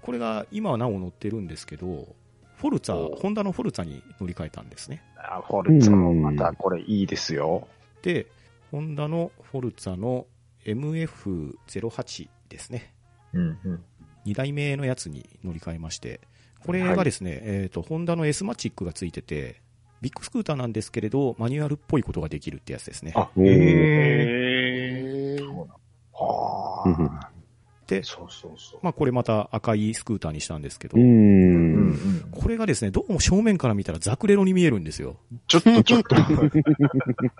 [0.01, 2.15] これが今はなお乗ってるんですけど、
[2.57, 5.03] フォルツァ、ホンダのフォルツァに乗り換えたんですね。
[5.17, 7.67] あフォルツァもまたこれいいですよ。
[8.01, 8.27] で、
[8.71, 10.27] ホンダのフォルツァの
[10.65, 12.93] MF08 ですね。
[13.33, 13.83] うんうん。
[14.25, 16.21] 2代目のやつに乗り換えまして、
[16.65, 19.61] これがですね、えっ、と、ホンダの S マチックがついてて、
[20.05, 23.13] ビッグスクーターなんですけれど、マニュアルっぽいことができるってやつですね。
[23.15, 25.41] あ、へえ。
[26.13, 27.31] はうんあ。
[27.87, 28.79] で、そうそうそう。
[28.83, 31.01] まあこれまた赤いスクーターにしたんですけど、う。
[31.01, 31.97] うんん
[32.31, 35.17] これがですね、どうも正面から見たらザクレロに見えるんですよ。
[35.47, 36.15] ちょっとちょっと。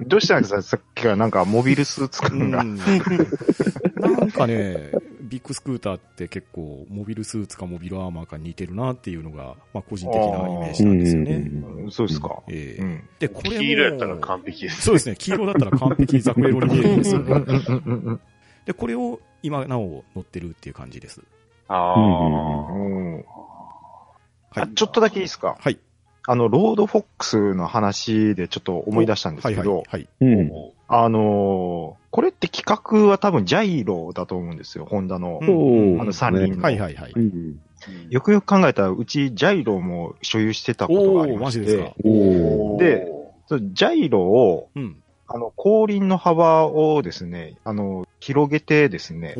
[0.07, 0.61] どうしたんですか？
[0.63, 2.61] さっきからなんかモビルスーツ感が。
[2.61, 2.83] うんな
[4.25, 4.89] んかね、
[5.25, 11.31] ビッグスクーターって結構、モビルスーツかモビルアーマーか似てるなっていうのが、まあ個人的なイメージなんですよね。
[11.35, 12.43] うんそうですか。
[12.47, 13.03] ええうん。
[13.19, 13.57] で、これも。
[13.57, 14.81] 黄色やったら完璧です。
[14.83, 17.23] そうですね、黄色だったら完璧にザクレロに見えるんですよ
[18.65, 21.21] で、これを今なお乗ってるっていう感じです。
[21.67, 22.71] ああ。
[22.73, 23.23] うんはい。
[24.55, 25.55] あちょっとだけいいですか？
[25.59, 25.77] はい。
[26.27, 30.07] あの、ロードフォックスの話でちょっと思い出したんですけはいど、はい。
[30.21, 30.51] うん。
[30.87, 35.39] あのーこれって企画は多分ジャイロだと思うんですよ、ホンダの。
[35.41, 37.11] うんあの三輪のはいはいはい。
[37.13, 37.59] うん。
[38.09, 41.93] よくよく考えたら、うちジャイロも所有してたことがありまして、で。
[42.79, 43.11] で
[43.73, 44.95] ジャイロを、うん。
[45.27, 49.35] あの、後輪の幅をですね、あの、広げてですね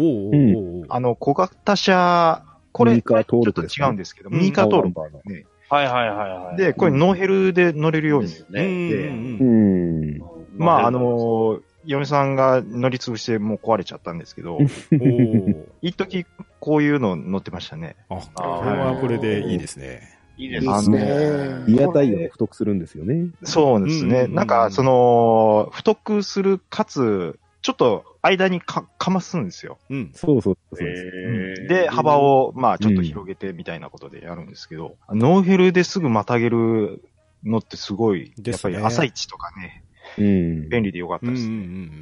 [0.90, 5.22] あの、小型車、これ、ちょっと違うんですけど、うんミーカートールクバーの。
[5.24, 5.46] ね。
[5.70, 6.58] はいはいはいはい。
[6.58, 8.28] で、これノーヘルで乗れるように。
[8.28, 10.20] ですうんうんね。
[10.58, 14.60] まあ、あのー、嫁さんが乗り潰してもう壊れちゃったんですけど、
[15.82, 16.26] 一時
[16.60, 17.96] こういうの乗ってましたね。
[18.10, 20.16] あ、これはこれでいいですね。
[20.38, 21.64] いいですね。
[21.68, 23.30] リアタイヤを太くするんですよね。
[23.44, 24.22] そうですね。
[24.22, 29.80] うんなんか、その、太くする、かつ、ちょっと間にか、かますんですよ。
[29.90, 30.12] うん。
[30.14, 32.20] そうそうそうでで、幅。
[32.20, 37.02] を、まあ、ちょっと広げてみたいなことでやるんですけど、ノーヘルですぐまたげる
[37.46, 39.85] のってすごい、やっぱり朝一とかね、
[40.18, 40.70] うん。
[40.70, 41.56] 便利でよかったうんうんうですね。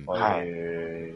[0.04, 0.06] ん。
[0.06, 1.13] はいへ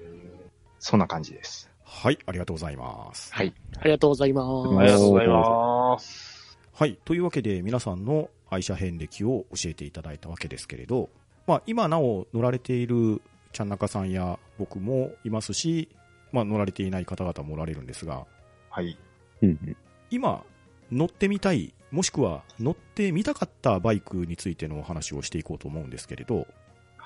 [0.79, 1.69] そんな感じです。
[1.83, 3.33] はい、ありがとうございます。
[3.33, 3.53] はい。
[3.79, 5.03] ありがとうございまーありがす。
[5.03, 6.57] とうございます。
[6.73, 6.99] はい。
[7.05, 11.09] というわけで、皆さんの愛車遍歴を教えていただいたわけですけれど、
[11.47, 15.89] まあ、今なお乗られているちゃんなかさんや僕もいますし、
[16.31, 18.25] まあ、乗られていない方々もおられるんですが、
[18.69, 18.97] はい。
[19.41, 19.77] うん
[20.09, 20.43] 今、
[20.91, 26.47] 乗ってみたいもしくは乗ってみたかったバイクについてのお話をしていこうと思うんですけれど、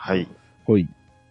[0.04, 0.28] はい。
[0.66, 0.88] ほい。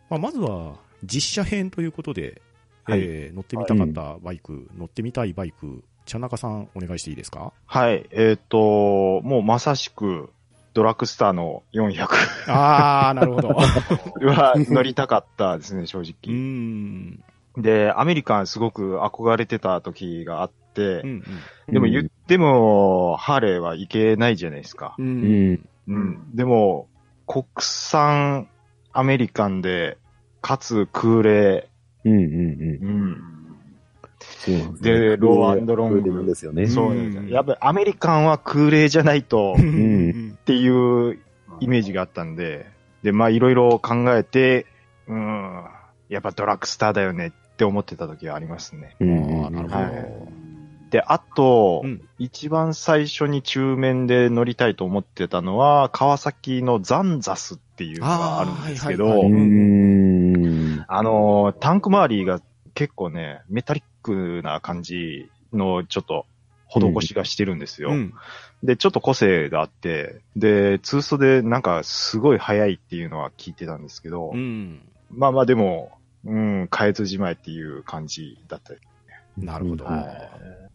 [0.08, 2.40] まあ、まずは実写編ということで、
[2.84, 7.52] はいえー乗ってみたかったバイク、乗ってみたいバイク、茶中さんお願いしていいですか？
[7.66, 8.06] はい。
[8.12, 10.30] えっ、と、もうまさしく、
[10.72, 12.06] ドラッグスターの400
[12.46, 13.48] あー、なるほど。
[14.30, 16.14] は乗りたかったですね、正うー
[17.56, 17.60] 直。
[17.60, 17.62] ん。
[17.62, 21.24] で、アメリカンすごく憧れてた時があってう、ん
[21.68, 24.94] でも言っても、ハーレーはいけないじゃないですか。
[24.98, 25.06] うん。
[25.06, 25.08] う。
[25.08, 25.60] うんん。
[25.88, 26.36] うん。
[26.36, 26.86] でも、
[27.26, 28.48] 国産
[28.92, 29.98] アメリカンで、
[30.40, 31.68] かつ空冷、
[32.04, 33.30] うんうんうん。
[34.48, 34.80] うん。
[34.80, 36.66] でローロングこれなんですよね。
[36.66, 37.30] そう。
[37.30, 40.38] やっぱりアメリカンは空冷じゃないとうっん。
[40.44, 41.18] ていう
[41.60, 42.66] イメージがあったんで、
[43.02, 44.66] で、まあいろいろ考えて、
[45.06, 45.64] うん、
[46.08, 48.96] やっぱドラッグスターだよねって思ってた時はありますね。
[49.00, 50.39] うんなるほはいど。
[50.90, 59.46] で、あと、うん一番最初に中面で乗りたいと思ってたのは、川崎のザンザスっていうのがあるんですけど、あーはいはいはいう
[60.76, 60.84] ん。
[60.86, 62.42] あのー、タンク周りが
[62.74, 66.26] 結構ね、メタリックな感じのちょっと
[66.68, 67.92] 施しがしてるんですよ。
[67.92, 68.14] うん。
[68.62, 74.82] で、ちょっと個性があって、で、通奏でなんかすごい速いっていうのは聞いてたんですけど、うん。
[75.10, 75.92] まあまあでも、
[76.26, 78.80] うん、変えずじまいっていう感じだったり。
[79.38, 79.86] なるほど。
[79.86, 80.70] はい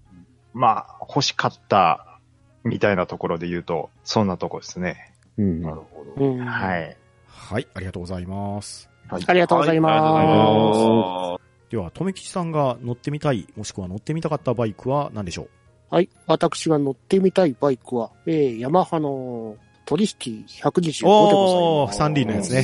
[0.56, 2.20] まあ、欲しかった
[2.64, 5.14] みたいなところで言うと、そんなとこですね。
[5.38, 5.62] うん。
[5.62, 6.26] なるほど。
[6.26, 6.98] うんはい。
[7.28, 8.90] はい、ありがとうございます。
[9.10, 10.28] ありがとうございはいありがとうござい
[10.88, 11.44] まます。
[11.70, 15.46] では、とめきちさんが乗ってみたい、もしくは乗ってみたかったバイクは何でしょう？
[15.46, 15.50] す。
[15.90, 16.10] はい。
[16.26, 21.98] 私が乗ってみたいバイクは、えー、ヤマハのトリシティ125でごおー、ざいます。
[22.00, 22.62] 三輪のやつね。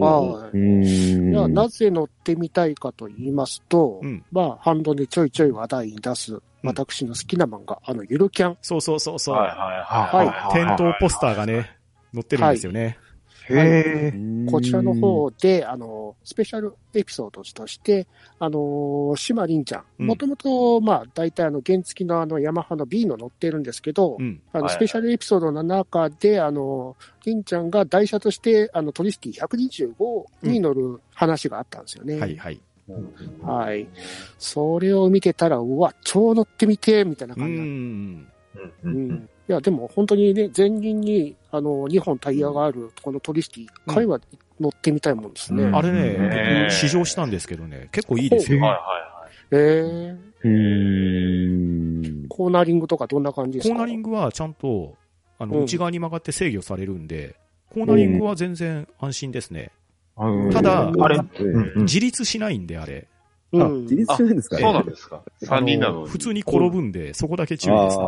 [0.00, 0.56] はい。
[0.58, 1.32] うん。
[1.32, 8.58] いやなぜ乗ってみたいかと言いますと、うんまあ、ハンドでちょいちょい話題に出す、私の好きな漫画、あの、ゆるキャン。
[8.62, 9.36] そうそうそうそう。
[9.36, 10.54] はいはいはい。
[10.54, 11.76] 店頭ポスターがね、
[12.12, 12.98] 載ってるんですよね。
[13.48, 14.14] へえ。
[14.50, 18.06] こちらの方で、あの、スペシャルエピソードとして、
[18.38, 24.40] あの、島凛ちゃうんん、もともと、まあ、大体あの、原付きのあの、ヤマハの B の乗ってるんですけど、うん。
[24.52, 32.18] あの、はいスペシャルエピソードの中で、あの、凛ちゃんが台車として、あの、トリスティ125に乗る話があったんですよね。
[32.18, 32.60] はいはい。
[33.42, 33.88] はい。
[34.38, 37.66] それを見てたら、うわ、超乗ってみて、みたいなう感じだん。
[37.66, 37.68] う
[38.84, 39.28] うんん。
[39.48, 44.20] いや、でも本当にね、前輪に、あの、2本タイヤがある、このトリスティ、一回は
[44.60, 45.64] 乗ってみたいもんですね。
[45.64, 48.60] うんあれね、ね僕試乗したんですけどね、結構いいですよ。
[48.60, 48.80] はいは
[49.52, 50.48] えー、う
[52.24, 52.28] ん。
[52.28, 53.74] コーナリングとかどんな感じですか？
[53.74, 54.94] コーナリングはちゃんと、
[55.38, 57.34] あの、うん内側に曲がって制御されるんで、
[57.70, 59.70] コーナリングは全然安心ですね。
[60.28, 63.06] うんただあれ、うんうん自立しないんで、あれ。
[63.52, 64.58] あ、うん自立しないんですか？
[64.58, 64.62] い。
[64.62, 65.22] そうなんですか？
[65.42, 68.04] 三人なの普通に転ぶんで、そこだけ注意ですね。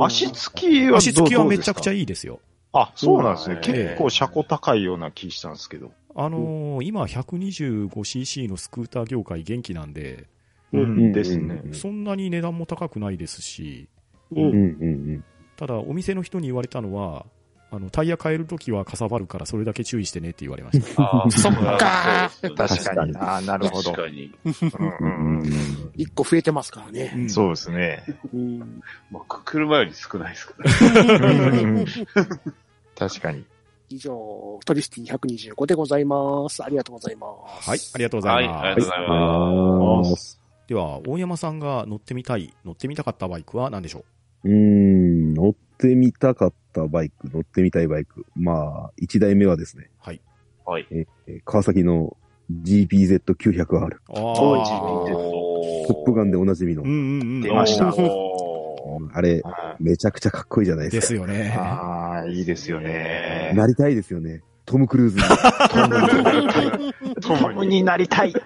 [0.00, 2.06] 足つきは足つきはめちゃくちゃいい。
[2.06, 2.40] ですよ。
[2.72, 3.54] あ、そうなんですね。
[3.56, 5.92] うん結構車高高いような気したんですけど。
[6.16, 10.26] あのー今 125cc のスクーター業界元気なんで、
[10.72, 11.62] うんうんですね。
[11.72, 13.88] そんなに値段も高くないですし、
[14.32, 15.24] ううんんうん
[15.56, 17.26] ただお店の人に言われたのは、
[17.70, 21.02] あの、タイヤ変えるときはかさばるからそれだけ注意してねって言われました。
[21.02, 23.16] あーそっかそうですね確かに。
[23.16, 23.90] ああ、なるほど。
[23.92, 24.34] 確かに。
[25.00, 27.12] うん一個増えてますからね。
[27.16, 28.04] うんそうですね。
[28.32, 28.82] うん。
[29.10, 31.30] まあ、車より少ないですから。
[31.30, 31.84] うん
[32.96, 33.44] 確かに。
[33.90, 36.64] 以上、トリスティ125でございます。
[36.64, 37.26] ありがとうございま
[37.60, 37.70] す。
[37.70, 38.66] はい、ありがとうござはいい、ます。
[38.66, 40.40] ありがとうございます。
[40.66, 44.04] では、大山さんが乗ってみたい、乗ってみたかったバイクは何でしょ
[44.44, 48.26] うーん、乗ってみたかったバイク、乗ってみたいバイク。
[48.34, 50.20] まあ、一台目はですね、うはい。
[50.64, 50.86] はい。
[50.90, 52.16] えー川崎の
[52.52, 53.76] GPZ900R。
[53.76, 53.92] ああ。
[54.14, 56.88] トップガンでおなじみのうん。
[56.88, 57.40] うんうん。
[57.40, 57.92] 出ました
[59.12, 60.96] あれ、はめちゃくちゃかっこいいじゃないでか。
[60.96, 61.52] ですすよねい。
[61.52, 63.52] ああ、いいですよね。
[63.54, 64.42] なりたいですよね。
[64.66, 65.22] トム・クルーズに。
[65.70, 66.70] トムになりたい。
[67.20, 68.34] トムになりたい。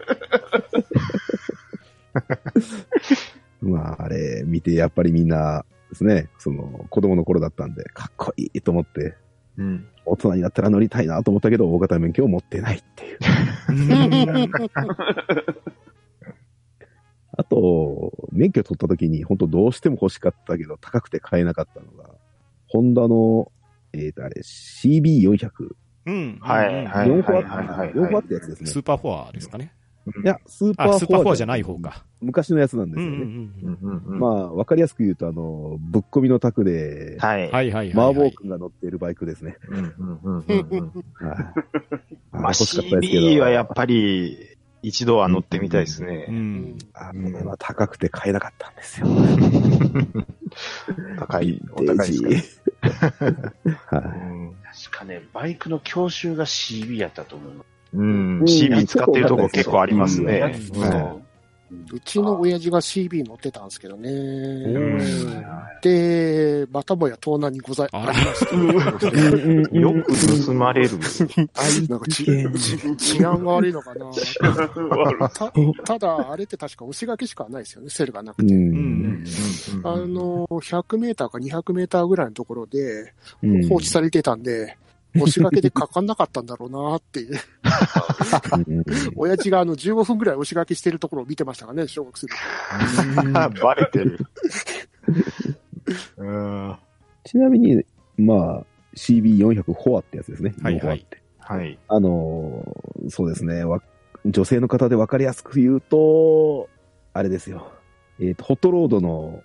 [3.63, 9.17] まあ、あれ、見て、やっぱりみんなですね、その、子供の頃だったんで、かっこいいと思って、
[9.57, 9.89] うん。
[10.05, 13.19] 大人になったら乗りたいなと思ったけど、大型免許を持ってないっていう。
[17.37, 22.11] あと、免許取った時に、本当どうしても欲しかったけど、高くて買えなかったのが、
[22.67, 23.53] ホンダの、
[23.93, 25.75] えっ、と、あれ、CB400。
[26.07, 26.39] うん。
[26.41, 28.71] はいはいヨンフォアはいはいはいヨンフォアったやつですね。
[28.71, 29.73] スーパーフォアですかね。
[30.23, 31.79] いや、スーパーあ、スーパーフォアじじゃない方。
[31.79, 32.05] か。
[32.21, 33.49] 昔のやつなんですよね。
[34.07, 37.51] まあ、わかりやすく言うと、あの、ぶっ込みのタクで、はい。
[37.51, 37.91] はいはいはい。
[37.93, 39.57] マー坊君が乗っているバイクですね。
[39.69, 40.81] うんうんうんうんうん
[41.29, 41.39] はい。
[42.33, 44.39] あまあ、欲しかったですけど CB はやっぱり、
[44.83, 46.27] 一度は乗ってみたいですうね。
[46.27, 46.77] ん。
[46.95, 49.07] あのね、まあ高くて買えなかったんですよ。
[51.19, 52.63] 高い、お高いです
[53.91, 54.11] かはら。
[54.11, 54.55] うん
[54.89, 57.78] 確かね、バイクの教習が CB やったと思います。
[57.95, 58.43] うん。
[58.43, 60.55] CB 使ってるとこ結構ありますね。
[61.93, 64.11] うちの親父が CB 乗ってたんですけどね。
[64.11, 64.99] ん
[65.83, 69.79] で、またもや盗難にござい、まして。
[69.79, 70.99] よく盗まれる。
[71.89, 74.07] なんか治安が悪いのかな
[75.29, 75.53] た
[75.85, 78.47] ただ、あれって確か押し掛けしかないですよね、セルがなくい。
[78.47, 78.55] て。
[78.55, 79.25] うん。
[79.85, 83.13] あの、100メーターか200メーターぐらいのところで
[83.43, 84.79] うん放置されてたんで、
[85.23, 87.33] 押し掛けでかかんなかったんだろうなっていう。
[87.33, 88.85] うん
[89.17, 92.27] 親父があの15分ぐらい押し掛けしてるところを見てましたかね、小学生
[93.23, 94.19] の バレてる。
[96.17, 96.77] うん。
[97.25, 97.85] ちなみに、
[98.17, 98.65] まあ、
[98.97, 100.55] CB400 フォアってやつですね。
[100.63, 101.07] はいはい
[101.39, 101.79] はい。
[101.89, 103.65] あのーそうですね。
[103.65, 103.81] わ
[104.27, 106.69] 女性の方で分かりやすく言うと、
[107.15, 107.73] あれですよ。
[108.21, 109.43] えっ、と、ホットロードの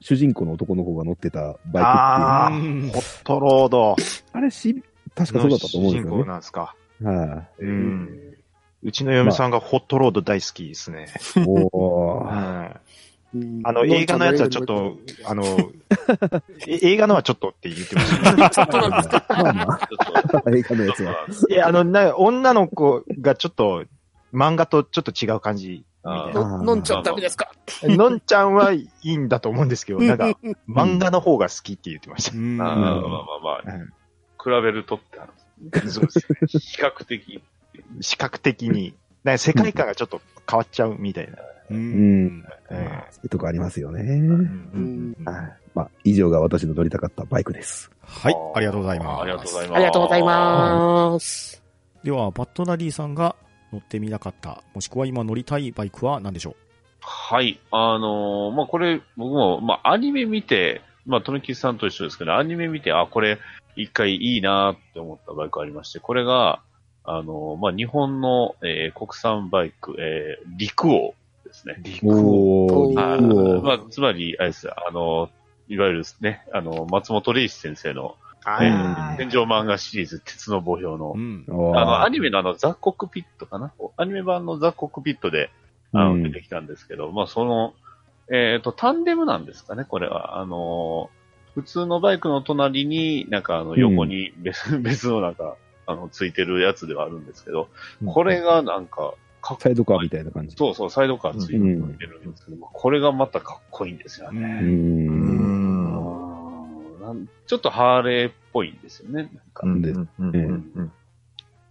[0.00, 1.82] 主人公の男の子が乗ってたバイクっていう。
[1.82, 3.96] ああー、ホットロード
[4.40, 4.82] れ CB、
[5.14, 6.28] 確かそうだったと思うんです主人公よね。
[6.28, 6.74] なんですか。
[7.02, 8.18] はい、うん。
[8.84, 11.06] うちの嫁さんがホットロード大好きですね。
[11.46, 12.76] おうんー
[13.34, 13.60] うん。
[13.64, 15.44] あの、映画のやつはちょっと、あの、
[16.66, 18.62] え映画のはちょっとって言ってました。
[20.50, 21.26] 映画のやつは。
[21.48, 23.84] いや、あの、な、女の子がちょっと、
[24.34, 25.84] 漫画とちょっと違う感じ。
[26.04, 27.52] の飲んじゃダメですか？
[27.84, 30.32] のんちゃんはいいんだと思うんですけど、 なんか、
[30.68, 32.36] 漫画の方が好きって言ってました。
[32.36, 33.00] まあまあまあ、
[34.42, 35.32] 比べるとってある
[35.64, 35.92] んですね。
[35.92, 36.60] そうですね。
[36.60, 37.42] 比較的。
[38.00, 38.94] 視覚的に。
[39.24, 40.20] なんか世界観がちょっと
[40.50, 41.38] 変わっちゃうみたいな。
[41.70, 42.80] ううんそうい
[43.24, 44.02] うとこありますよね。
[44.02, 45.52] えうんはい。
[45.74, 47.90] まあ、以上が私の乗りたかったバイクです。
[48.02, 49.22] はい、ありがとうございます。
[49.22, 49.74] ありがとうございます。
[49.74, 51.62] ありがとうございます。
[52.04, 53.36] では、バットナリーさんが
[53.72, 56.56] 乗ってみなかった、もしくは今乗りたいバイクは何でしょう？
[57.00, 57.58] はい。
[57.70, 63.38] あのーまあ、これ、僕も、まあ、アニメ見て、まあ、トメキスさんと一緒ですけど、アニメ見て、あ、これ、
[63.76, 66.60] 一回いいなって思ったバイクありまして、これが、
[67.04, 71.14] あのーまあ、日本の、えー国産バイク、えー陸王
[71.44, 71.76] ですね。
[71.82, 73.12] 陸おおー。
[73.14, 73.62] あ陸王。
[73.62, 75.30] まあ、つまり、あれですあのー
[75.68, 78.58] いわゆるね、あの、松本零士先生の、あ
[79.16, 81.44] 天井漫画シリーズ、鉄の墓標のう、ん。
[81.48, 83.72] あの、アニメのあの、ザ・コックピットかな？
[83.96, 85.50] アニメ版のザ・コックピットで、
[85.92, 86.22] あの、うん。
[86.24, 87.74] 出てきたんですけど、まあ、その、
[88.30, 90.40] えっ、と、タンデムなんですかね、これは。
[90.40, 91.21] あのー、
[91.54, 97.68] 普通のバイクの隣に、なんかあの、横に別、 別のなんか、あの、ついてるやつではあるんですけど、
[98.06, 100.56] これがなんか、かっサイドカーみたいな感じ。
[100.56, 104.34] そうそう、サイドカーついてるんですけど、これがまたかっこいいんですよう。
[104.34, 104.60] ね。
[104.62, 105.72] うん。
[107.46, 109.22] ちょっとハーレーっぽいんですよね。
[109.22, 110.34] なんか、んでうんうん
[110.74, 110.92] うん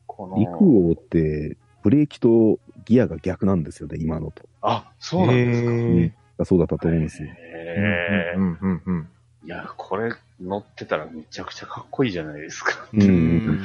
[0.05, 4.43] この陸王って、ブレーキとギアが逆なんですよね、今のと。
[4.61, 5.71] あ、そうなんですか。
[5.71, 7.29] へそうだったと思うんですよ。
[7.29, 9.07] へーうんうんうん
[9.43, 12.85] いや、これ乗ってたらめちゃくちゃかっこいいじゃないですか。
[12.93, 13.63] うんうん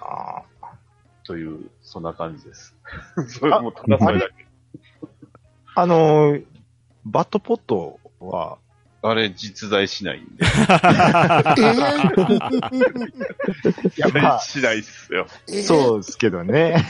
[0.00, 0.42] あ
[1.26, 2.74] という、そんな感じです。
[3.28, 4.46] それもただそれだけ。
[5.76, 6.44] あのー、
[7.04, 8.58] バットポットは、
[9.02, 10.44] あれ実在しないんで。
[10.44, 10.48] え
[13.96, 15.26] い や、まあ、しないっすよ。
[15.46, 16.86] ー、そうですけどね。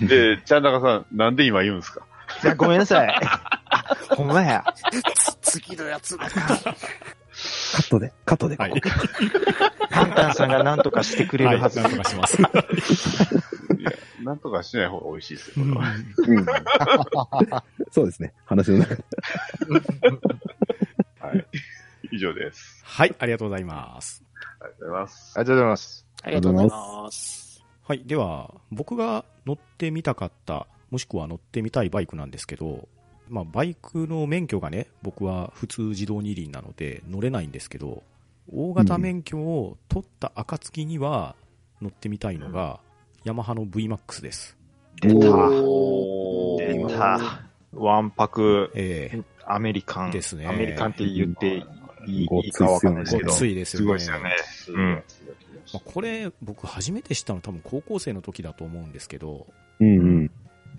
[0.00, 2.06] で、ちゃんなかさん、なんで今言うんですか？
[2.42, 3.20] いや、ごめんなさい。
[4.10, 4.64] ほんまや。
[5.40, 6.16] つ次のやつ。
[7.74, 8.54] カットで、カットで。
[8.56, 8.80] はい。
[9.90, 11.80] パンタンさんが何とかしてくれるはず。
[11.80, 12.40] はいなんとかします。
[12.40, 12.44] い
[13.82, 15.94] や、なんとかしない方が美味しいですよ、これは。
[16.16, 16.46] う ん
[17.90, 18.32] そうですね。
[18.44, 19.04] 話の中で。
[21.18, 21.46] はい。
[22.12, 22.80] 以上です。
[22.84, 24.22] はい、ありがとうございます。
[24.60, 25.34] ありがとうございます。
[25.36, 26.06] ありがとうございます。
[26.22, 27.64] ありがとうございます。
[27.86, 28.04] はい。
[28.04, 32.88] では、僕が乗ってみたかった、もしくは乗ってみたいバイクなんですけど、
[33.28, 38.02] まあ、バイクの免許がね、僕は普通自動二輪なので乗れないんですけど、
[38.52, 41.34] 大型免許を取った暁には
[41.80, 42.80] 乗ってみたいのが、
[43.24, 44.56] ヤマハの VMAX です。
[45.00, 45.34] 出た。
[45.34, 47.42] お出た。
[47.72, 50.10] ワンパク、ええアメリカン。
[50.10, 51.64] ですねアメリカンって言って
[52.06, 53.28] いいかわかんないですけど。
[53.28, 54.36] ごっついですよねすごいですよね。
[54.68, 55.02] うん
[55.72, 59.46] まあ、これ、僕初めて知ったの多分高校生の時だと思うんですけど、
[59.80, 60.30] うんうん。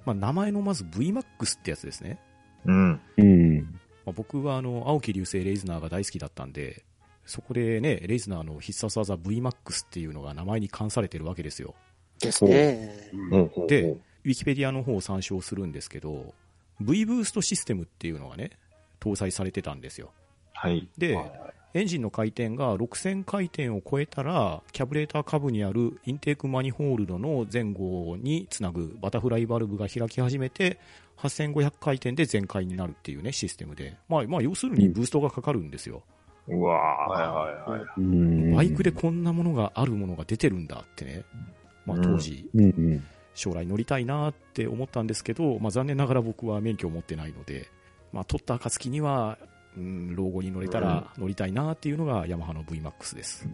[0.06, 2.20] まあ、名前のまず VMAX ってやつですね。
[2.66, 3.01] うん。
[3.18, 3.57] うん。
[4.05, 6.84] まあ、僕はあの、青木流星レイズナーが大好きだったんで、
[7.26, 11.74] そこでね、レイズナーの必殺技 VMAX っていうのが名前に冠されてるわけですよ。
[12.20, 13.09] ですね。
[13.32, 16.34] うんで、ウィキペディアの方を参照するんですけど、
[16.82, 18.51] V ブーストシステムっていうのがね、
[18.99, 20.11] 搭載されてたんですよ。
[20.53, 20.88] はい。
[20.97, 21.32] で、はい
[21.76, 30.80] エンジンの回転が6000回転を超えたら、キャブレーター下部にあるインテークマニホールドの前後につなぐバタフライバルブが開き始めて、
[31.18, 33.97] 8500回転で全開になるっていうね、システムで。
[34.09, 36.03] まあ、まあ、要するにブーストがかかるんですよ。
[36.47, 36.76] うわ
[37.07, 37.82] はいはいはい。
[37.97, 41.24] うんバイクでこんなものがあるものが出てるんだってね。
[41.86, 43.03] まあ、当時、うんうん。
[43.34, 47.70] 将来乗りたいなって思ったんですけど、まあ、残念ながら僕は免許を持ってないので、
[48.13, 49.38] まあ、取った暁には、
[49.78, 53.47] うん、老後に乗れたら乗りたいなっていうのがヤマハの VMAX です。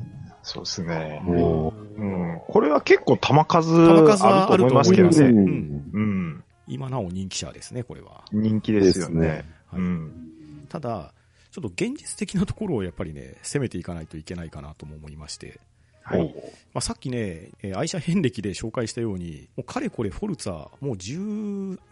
[0.44, 1.20] そうですね。
[1.24, 2.40] もうん。
[2.48, 5.32] これは結構球数球数はあると思いますけどう、ね。
[5.32, 6.44] んうん。
[6.72, 8.24] 今なお人気車ですね、これは。
[8.32, 9.46] 人気ですよね。
[9.68, 10.66] はいうん。
[10.70, 11.14] ただ、
[11.52, 15.60] ちょっと現実的なところをやっぱりね、攻めていかないといけないかなとも思いまして、
[16.02, 16.34] はい。
[16.74, 21.20] まあ、さっきね、えー愛車遍歴で紹介したように、もうかれこれフォルツァ、もう十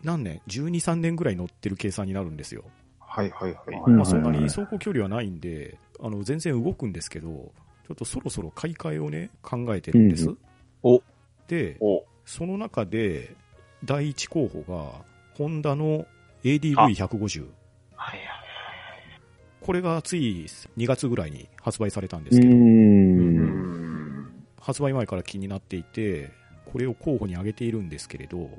[0.04, 2.64] 何年、12、3年ぐらい乗ってる計算になるんですよ。
[3.00, 3.82] はいはいはい。
[3.86, 10.30] うんまあ、そんなに走行距離はないんで、あの、全然動くんですけど、ちょっとそろそろ買い替えをね、考えてるんです。
[10.30, 10.38] うん
[10.82, 11.04] お
[11.48, 13.36] で、おその中で、
[13.84, 14.92] 第一候補が、
[15.36, 16.06] ホンダの
[16.44, 17.48] ADV150。
[17.96, 18.20] はい
[19.62, 24.32] これがつい2月ぐらいに発売されたんでうすけど、ん。
[24.60, 26.32] 発売前から気になっていて、
[26.72, 28.50] これを候補に挙げているんですけれど、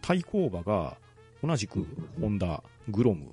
[0.00, 0.96] 対抗馬が
[1.44, 1.86] 同じく
[2.20, 3.32] ホンダ、グロム。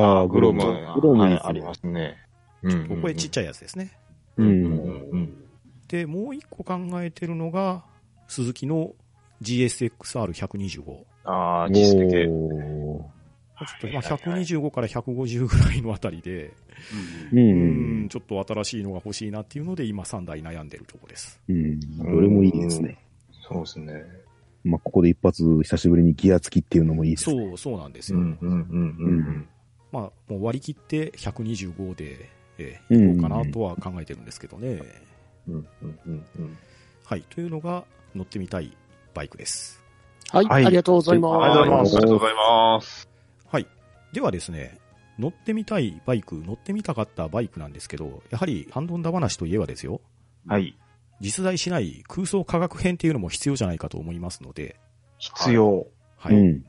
[0.00, 0.64] ああ、グロム、
[0.96, 2.16] グロムはいありますね。
[2.62, 3.92] うんこれちっちゃいやつですね。
[4.36, 4.42] う。
[4.42, 5.34] うんん。
[5.88, 7.84] で、もう一個考えてるのが、
[8.28, 8.92] 鈴木の
[9.42, 11.04] GSXR125。
[11.24, 12.28] ああ、実績
[13.58, 16.52] ちょっとまあ125から150ぐらいのあたりで、
[17.32, 17.36] う。
[17.36, 21.40] うんん、ちょっと新しいのが欲しいなっていうので、今3台悩んでるとこです。
[21.48, 21.80] うん。
[21.98, 22.98] どれもいいですね。
[23.48, 24.04] そうですね。
[24.64, 27.46] まあ、ここで一発、久しぶりにギア付きっていうのもいいですね。
[27.48, 28.18] そう、そうなんですよ。
[28.18, 29.48] うんうんうんうん
[29.92, 32.28] まあ、もう割り切って125で、
[32.58, 34.82] えー、いこうかなとは考えてるんですけどね。
[35.48, 36.58] うんうんうんうん。
[37.04, 37.22] はい。
[37.30, 37.84] というのが
[38.14, 38.76] 乗ってみたい
[39.16, 39.82] バイクです。
[40.30, 41.58] はい、はいありがとうございます。
[41.58, 43.08] ありがとうございます。
[43.50, 43.66] はい。
[44.12, 44.78] ではですね、
[45.18, 50.00] 乗ってみたいバイク、乗ってみたかったバイクなんですけど、やはりハンドンダ話といえばですよ、
[50.46, 50.76] はい。
[51.20, 54.76] 実在しない空想科学編っていうのも必要じゃないかと思いますので、
[55.18, 55.86] 必要。
[56.18, 56.34] はい。
[56.34, 56.64] うん。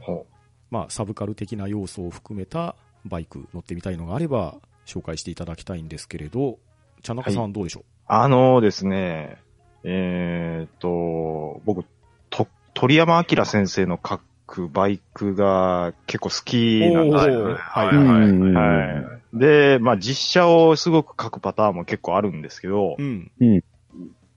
[0.00, 0.26] ほ
[0.70, 2.74] まあ、サブカル的な要素を含めた
[3.04, 6.58] バイク乗ってみたいのがあれば、紹介していただきたいんですけれど、
[7.02, 9.38] 茶中さんどうでしょう、あのですね、
[9.84, 11.84] えーっと、僕、
[12.30, 17.40] と、鳥山明先生の書くバイクが結構好きなんですよ。
[17.44, 19.38] おーはいはいはいうんはい。
[19.38, 23.30] で、まあ実写をすごく書くパターンも結構あるんですけど、うん。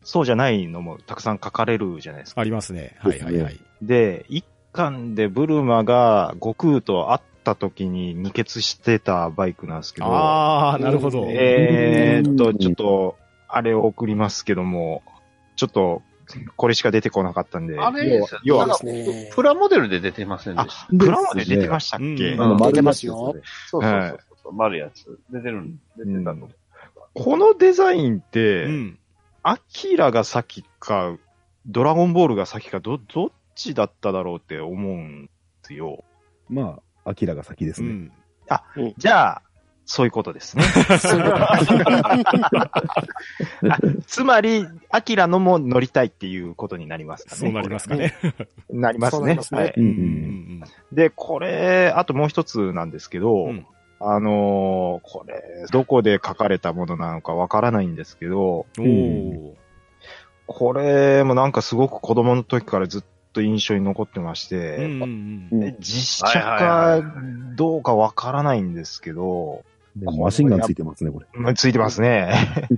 [0.04, 2.42] そうじゃないのもたくさん書かれるじゃないですか。
[2.42, 2.96] ありますね。
[3.00, 3.60] はいはいはい。
[3.82, 11.28] で、一巻でブルマが悟空と会った時に二血してたバイクなんですけど、ああ、なるほど。
[11.30, 13.18] えーっと、うんちょっと、
[13.48, 15.04] あれを送りますけども、
[15.56, 16.02] ちょっと、
[16.56, 17.80] これしか出てこなかったんで。
[17.80, 18.80] あれ要は、
[19.34, 23.36] プラモデルで出てませんであした。、プラモで出てましたっけ、出てますよ
[23.70, 24.54] そうそうそうそう。
[24.54, 25.20] 丸いやつ。
[25.30, 26.50] 出てるん、出てたと思う。
[27.14, 29.00] このデザインっうて、ん。
[29.44, 31.18] アキラが先か、
[31.68, 35.32] ドラゴンボールが先か、ど、どっちだっただろうって思うんで
[35.64, 36.04] すよ。
[36.50, 37.90] まあ、アキラが先ですね。
[37.90, 38.12] うん。
[38.98, 39.42] じゃあ、
[39.86, 40.64] そういうことですね。
[44.08, 47.38] つまり、アキラのも乗りたいっていうことになりますかね。
[47.40, 48.16] そうなりますかね。
[48.70, 49.40] なりますね
[50.92, 53.66] で、これ、あともう一つなんですけど、うん
[54.00, 59.54] あのーこれ、どこで書かれたものなのかわからないんですけど、うん。
[60.48, 67.14] これもなんかすごく子供の時からずっと印象に残ってましうんて、うんうんで実写はいはいか
[67.56, 69.64] どうかわからないんですけど、
[69.96, 71.28] でマシンガンついてますね、これ。
[71.34, 72.30] うんついてますね。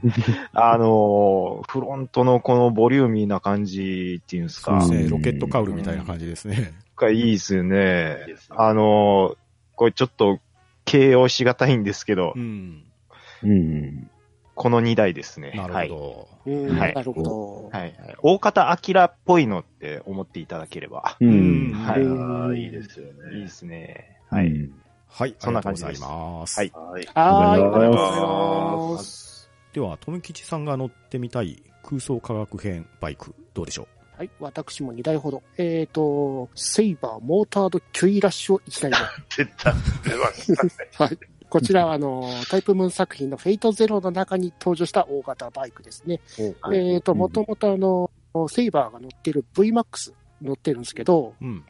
[0.54, 5.06] あのーフロントのこのボリューミーな感じっていうんですか、そうですね。
[5.06, 6.74] うんロケットカウルみたいな感じですね。
[6.96, 8.18] がいいですよね。
[8.50, 9.38] あのー
[9.76, 10.40] これちょっと
[10.86, 12.84] 形容しがたいんですけど、うん。
[13.44, 14.10] うん。
[14.56, 15.52] この2台ですね。
[15.56, 15.90] なるはい。
[15.90, 16.52] ほど。
[16.52, 17.70] うんはいなるほど。
[17.72, 17.82] はい。
[17.82, 17.94] はい
[18.24, 21.16] 大方アキラっぽいのって思っていただければ。
[21.20, 21.74] ううんん。
[21.74, 23.36] はいいいですよね。
[23.36, 24.18] いいですね。
[24.32, 24.70] はい。
[25.10, 25.36] うんはい。
[25.40, 26.60] そんな感じですありがとうございます。
[26.60, 26.94] はいはい。
[26.94, 29.50] はい、ありがとうございます。
[29.74, 33.88] では、富吉さんが乗ってみたい空想科学編バイク、どうでしょ
[34.18, 35.44] はい、私も2台ほど。
[35.58, 38.92] えっ、と、セイバーモータードキュイラッシュを1台
[39.38, 39.74] 出た。
[40.04, 40.72] 出ましたね。
[40.98, 41.18] はい。
[41.50, 46.20] こちらは、あの、タイプムーン作品のフェイトゼロの中に登場した大型バイクですね。
[46.62, 48.10] はいえっ、と、もともとあの、
[48.50, 51.64] セイバーが乗っている VMAX 乗ってるんですけど、うん。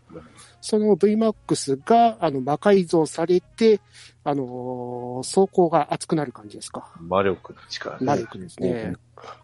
[0.61, 3.79] その VMAX が、あの、魔改造されて、
[4.23, 6.91] あのー走行が熱くなる感じですか？
[6.99, 8.93] 魔力の力魔力ですね。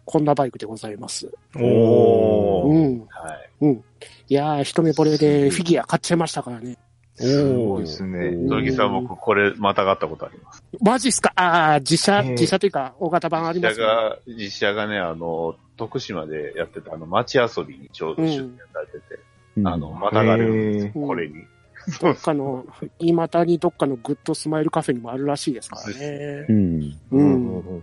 [0.04, 1.32] こんなバイクでございます。
[1.56, 2.72] おー。
[2.72, 3.06] うん。
[3.08, 3.82] はい。
[4.28, 6.78] いやー、一目惚れでフィギュア買っちゃいましたからね。
[7.16, 8.48] すごいですね。
[8.48, 10.62] ゾルギさん僕これまたがったことあります？
[10.80, 11.32] マジっすか？
[11.36, 13.84] ああ、実写、ええ実写というか、大型版ありますね。
[13.84, 19.18] 実写が、実写がね、あの、徳島でやってたあの、マチアソビにちょうど出展されてて、
[19.56, 21.34] うんあの、またがれるんですよ、うんこれに。
[22.00, 22.64] どっかの、
[22.98, 26.52] 今たにどっかのグッドスマイルカフェにもあるらしいですからねう。
[26.52, 26.98] ん。
[27.10, 27.82] うん。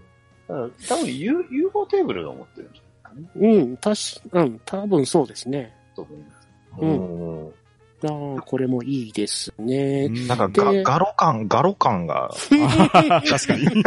[0.49, 3.23] 多分 U- UFO テーブルが持ってるんじゃない？
[3.23, 5.73] かなうん、たし、うん、多分そうですね。
[5.95, 6.47] と思います。
[6.79, 7.51] うん
[8.04, 10.10] ああ、これもいいですね。
[10.28, 12.32] なんかガ、でガロ感、ガロ感が、
[13.30, 13.84] 確かに。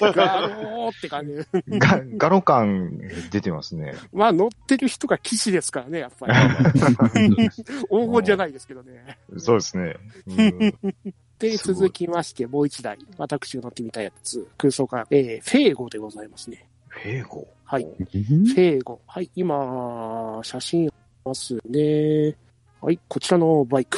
[0.00, 1.34] ガローって感じ。
[1.78, 2.98] ガガロ感
[3.30, 3.94] 出てますね。
[4.12, 7.34] まあ乗ってる人が騎士ですからね、やっぱり。
[7.50, 9.18] 黄金じゃないですけどね。
[9.38, 9.96] そうですね。
[10.26, 11.04] うん
[11.38, 16.68] で、続きまして、もう一台、私が乗ってみたやつ、空想から、えー、フェーゴでございますね。
[16.86, 17.48] フェーゴ？
[17.64, 17.84] はい。
[17.84, 19.00] フェーゴ。
[19.08, 20.92] はい、今、写真あり
[21.24, 22.36] ますね。
[22.82, 23.96] はい、こちらのバイク。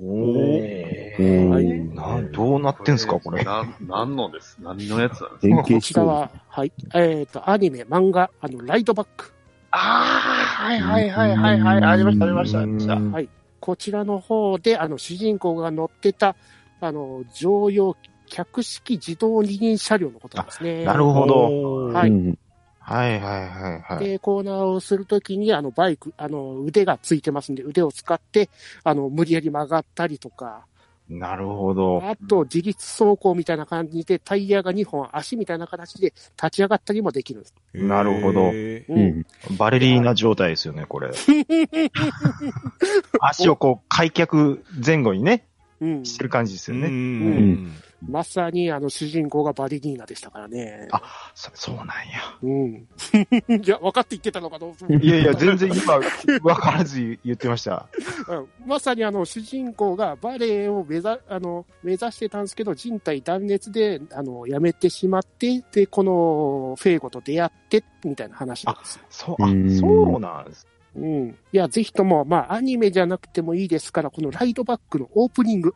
[0.00, 1.64] うんはい
[1.94, 3.44] な、どうなってんすか、これ。
[3.44, 4.56] な、なんのです？
[4.60, 5.46] 何のやつなんですか？
[5.46, 9.30] 変こ形しそうちらは、はい、えっ、と、アニメ、漫画、あの、ライトバック。
[9.72, 11.84] ああ、はいはいはいはいはい。
[11.84, 12.94] ありましたありましたありました。
[12.94, 13.28] うんはい。
[13.60, 16.34] こちらの方で、あの、主人公が乗ってた、
[16.80, 17.94] あの、乗用
[18.26, 20.84] 客式自動二輪車両のことですね。
[20.84, 21.92] なるほど。
[21.92, 22.38] はいうん
[22.84, 24.04] はいはいはいはい。
[24.04, 28.50] で、コーナーをするときに、あの、バイク、あの、腕がついてますんで、腕を使って、
[28.84, 30.66] あの、無理やり曲がったりとか、
[31.08, 32.02] なるほど。
[32.02, 37.54] あと、自立走行みたいな感じで、タイヤが2本、足みたいな形で立ち上がったりもできるんです。
[37.74, 38.84] なるほどうん。
[38.88, 39.26] うん。
[39.56, 41.10] バレリーナ状態ですよね、これ。
[43.20, 45.46] 足をこう、開脚前後にね、
[45.80, 46.04] うん。
[46.06, 46.88] してる感じですよね。
[46.88, 47.76] うん
[48.08, 50.88] まさに、あの、主人公がバリリーナでしたからね。
[50.92, 51.02] あ
[51.34, 51.94] そそうなんや。
[52.42, 52.88] うん。
[53.62, 56.00] いや、分かって言ってたのかどういやいや、全然今、
[56.42, 57.86] わからず言ってました。
[58.28, 69.04] うんまさにあの主人公がバレエを目指あの目指してたんですけど、人体断裂であの辞めてしまって、で、このフェーゴと出会って、みたいな話なんですよ。
[69.10, 70.66] そう、あうん、そうなんです。
[70.96, 71.28] うん。
[71.52, 75.74] いや、ぜひとも、まあ、アニメじゃなくてもいいですから、このライドバックのオープニング、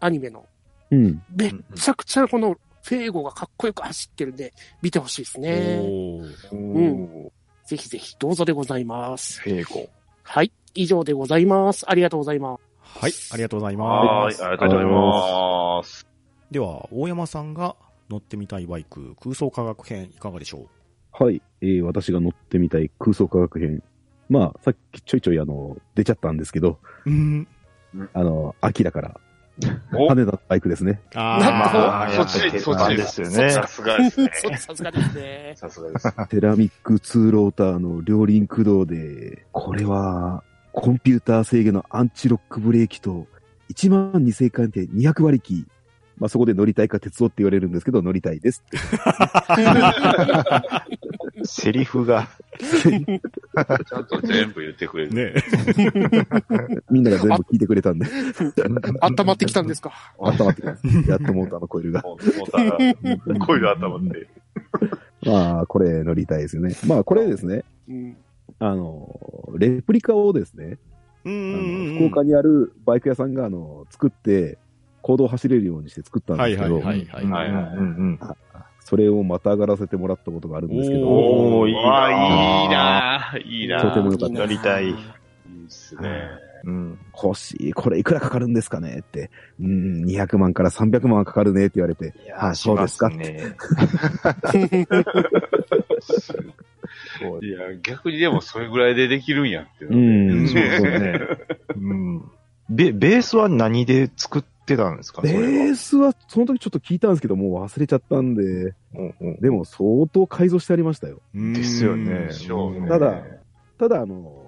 [0.00, 0.46] アニメの、
[0.92, 1.22] うん。
[1.34, 5.80] めっちゃくちゃこのフェーゴがかっこよく走ってるんで、見てほしいですね。
[6.52, 7.32] うん
[7.64, 9.40] ぜひぜひ、どうぞでございます。
[9.40, 9.88] フェーゴ。
[10.22, 10.52] はい。
[10.74, 11.88] 以上でございます。
[11.88, 12.72] ありがとうございます。
[12.98, 14.44] はい、ありがとうございはい、ます。
[14.44, 16.06] ありがとうございます。
[16.50, 17.76] では、大山さんが
[18.10, 20.66] 乗ってみたいバイク、空想科学編いかがでしょ
[21.12, 21.40] はい。
[21.62, 23.82] えー、私が乗ってみたい空想科学編。
[24.28, 27.48] まあ、さっきちょいちょいあの、出ちゃったんですけど、ううん。
[28.12, 29.20] あの、秋だから、
[29.94, 31.00] お羽田バイクですね。
[31.14, 33.50] ああ、そっちりそっちですよね。
[33.50, 34.30] さすがですね。
[34.34, 35.52] そさすがですね。
[35.56, 36.14] さすがです。
[36.30, 40.42] セラミックツーローターの両輪駆動で、これは、
[40.72, 43.26] コンピューター制御のアンチロックブレーキと、
[43.70, 45.66] 1万2000回転200馬力。
[46.18, 48.78] まあ、そこで乗りたいか鉄道って言われるんですけど、乗りたいですって。
[51.44, 52.28] セリフが。
[52.62, 55.12] ちゃんと全部言ってくれる。
[55.12, 55.34] ね。
[56.90, 58.06] みんなが全部聞いてくれたんで、
[59.00, 59.92] 温まってきたんですか？
[60.18, 60.64] 温まってき
[61.04, 61.10] た。
[61.10, 62.02] やっとモーターのコイルが。
[62.02, 64.28] モーターが、コイル頭って。
[65.24, 66.74] まあ、これ乗りたいですよね。
[66.86, 68.16] まあ、これですね、うん。
[68.58, 69.18] あの、
[69.56, 70.78] レプリカをですね、
[71.24, 74.58] うあんの福岡にあるバイク屋さんが、あの、作って、
[75.02, 77.24] 行動走れるようにして作ったんはいですけど、はいはいはい。
[77.26, 78.20] はいはいうんうん
[78.92, 84.88] それをまたがらせてもらったことがあるんですけど、おーいいなわあいいなぁいいなぁとてもよかった乗りたい。
[84.88, 84.96] いいっ
[85.70, 86.28] すね。
[86.64, 86.98] うん。
[87.14, 93.56] 欲しい、これいくらかかるんですかねって、うん、200万から300万かかるねって言われて、いやあそうですかしますね。
[97.40, 101.20] いや、逆にでもそれぐらいでできるんやっていうん、そうですね。
[101.76, 102.30] うん。
[102.68, 105.34] ベ、ベースは何で作ってたんですかそベ。
[105.70, 111.20] ースはその時ちょっと聞いたんですけど、もう忘れちゃったんで、うんうんでも相当改造してありましたよ。
[111.34, 113.22] うんですよねねただ、
[113.78, 114.42] ただあの、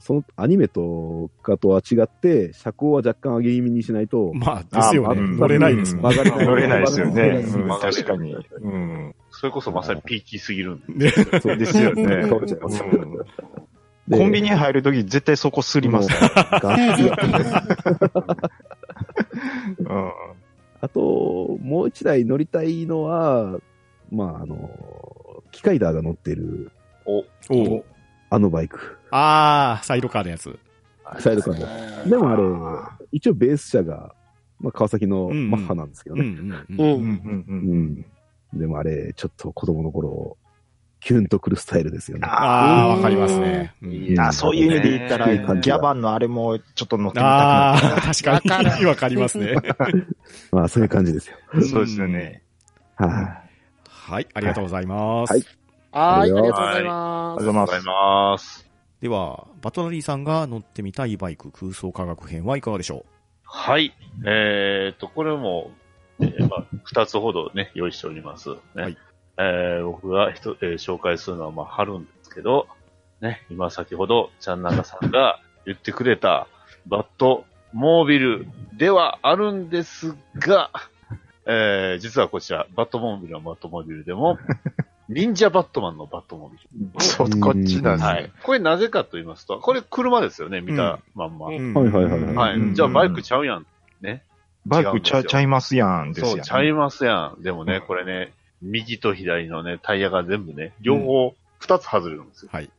[0.00, 5.20] そのアニメとかとは違って、車高は若干上げ気味にしないと、まあ、ですよね。
[5.36, 7.44] 乗れないですもん曲がれない 乗れないですよね。
[7.80, 8.34] 確かに。
[8.34, 9.14] うん。
[9.30, 11.10] それこそまさにピーキーすぎるんで。
[11.40, 12.22] そうですよね。
[12.22, 13.24] 倒れちゃいますうんで
[14.10, 16.60] コンビニ入るとき絶対そこすりますから。
[16.60, 17.08] ガッツリ
[19.78, 20.12] うん
[20.82, 23.58] あと、もう一台乗りたいのは、
[24.10, 24.70] まあ、あの、
[25.52, 26.72] 機械ダーが乗ってる、
[27.04, 27.18] お、
[27.50, 27.84] お
[28.30, 28.96] あのバイク。
[29.10, 30.58] ああ、サイドカーのやつ。
[31.18, 32.10] サイドカード。
[32.10, 32.42] でもあれ、
[33.12, 34.14] 一応ベース車が、
[34.58, 36.56] まあ、川崎のマッハなんですけどうんね。
[36.70, 36.86] うんうん。
[36.86, 36.94] うん。
[36.94, 38.04] うんうん
[38.52, 38.58] うん。
[38.58, 40.36] でもあれ、ちょっと子供の頃、
[41.00, 42.26] キュンとくるスタイルですよね。
[42.26, 43.74] ああ、わかりますね。
[44.18, 48.84] あ、そういう意味で言ったら、ギャバンのあれもちょっと乗ってみたくあなっあ、確かに。
[48.86, 49.54] わかりますね。
[50.52, 51.36] まあ、そういう感じですよ。
[51.52, 51.62] た。
[51.62, 52.42] そうですよね。
[52.96, 53.10] はい、
[53.88, 55.32] はい、ありがとうございます。
[55.32, 55.42] はい
[55.92, 57.44] はい、ありがとうございあります。
[57.44, 57.82] がとうございますありがとうござい。
[57.84, 58.70] ます。
[59.00, 63.06] では、バトナリーさんが乗ってみたいバイク空想科学編はいかがでしょ
[63.44, 63.94] はい。
[64.26, 65.70] えーっと、これも、
[66.20, 68.50] えーまあ、二つほどね、用意しております。
[68.50, 68.82] ね。
[68.82, 68.98] はい
[69.42, 72.68] えー僕がひと、えー紹介するのは、まあ、春んですけど、
[73.22, 76.46] ね、今先ほど、ちゃんなかさんが言ってくれた、
[76.86, 80.70] バットモービルではあるんですが、
[81.46, 84.38] えー実はこちら、バットモービルはバットモービルでも、
[85.08, 87.00] 忍者バットマンのバットモービル。
[87.00, 88.12] そう、こっちなんですね。
[88.12, 88.32] はい。
[88.42, 91.48] これなぜかと言いますと、これ車ですよね、見たまんま。
[91.48, 91.52] う。
[91.52, 93.66] うんはいはいはいはいじゃあバイクちゃうやん。
[94.02, 94.22] ね。
[94.66, 96.42] バイクちゃちゃいますやんですよ、そう、ね。
[96.44, 97.42] ちゃいますやん。
[97.42, 98.32] でもね、これね、
[98.62, 102.50] 右と左のね、タイヤが全部ね、両方二つ外れるんですよ。
[102.52, 102.70] はい。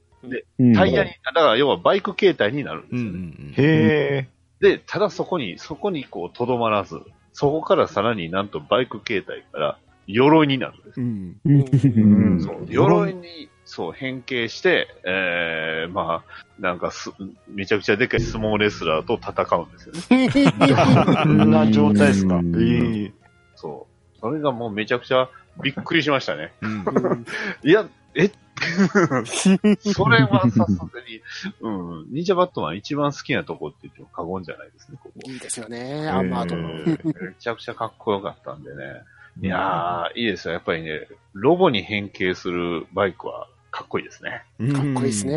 [0.60, 3.20] うんタイヤに、だから要はバイク形態になるんですうんうよね。
[3.20, 4.28] んへえ。
[4.60, 7.00] で、ただそこに、そこにこう、とどまらず、
[7.34, 11.02] そこからさらになんとバイク形態から鎧になるんです。
[11.02, 11.38] うん。
[11.46, 17.12] うんうんそう鎧に、そう、変形して、えー、まあ、なんかす、
[17.48, 20.52] めちゃくちゃでかい相撲レスラーと戦うんですよね。
[21.24, 22.36] こんな状態ですか。
[22.36, 23.12] うんええ。
[23.56, 24.20] そう。
[24.20, 25.30] それがもうめちゃくちゃ
[25.64, 26.54] びっくりしましたね。
[26.62, 27.26] うん。
[27.64, 28.30] いや、え？
[29.94, 31.22] それはさすがに、
[31.62, 35.20] うん、忍者バットマン一番好きなとこって言っても過言じゃないですね、ここ。
[35.32, 36.70] いいですよね、アンマードの。
[36.70, 39.02] えーめちゃくちゃかっこよかったんでね。
[39.42, 40.54] いやー、いいですよ。
[40.54, 44.44] やっぱりね、ロボに変形するバイクはかっこいいですね。
[44.74, 45.26] かかっこいいです。
[45.26, 45.34] ね。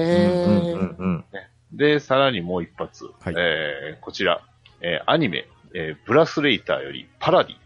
[0.99, 1.25] うん
[1.73, 3.05] で、さらにもう一発。
[3.05, 4.43] はいえーこちら、
[4.81, 7.57] えーアニメ、えーブラスレイターよりパラディ。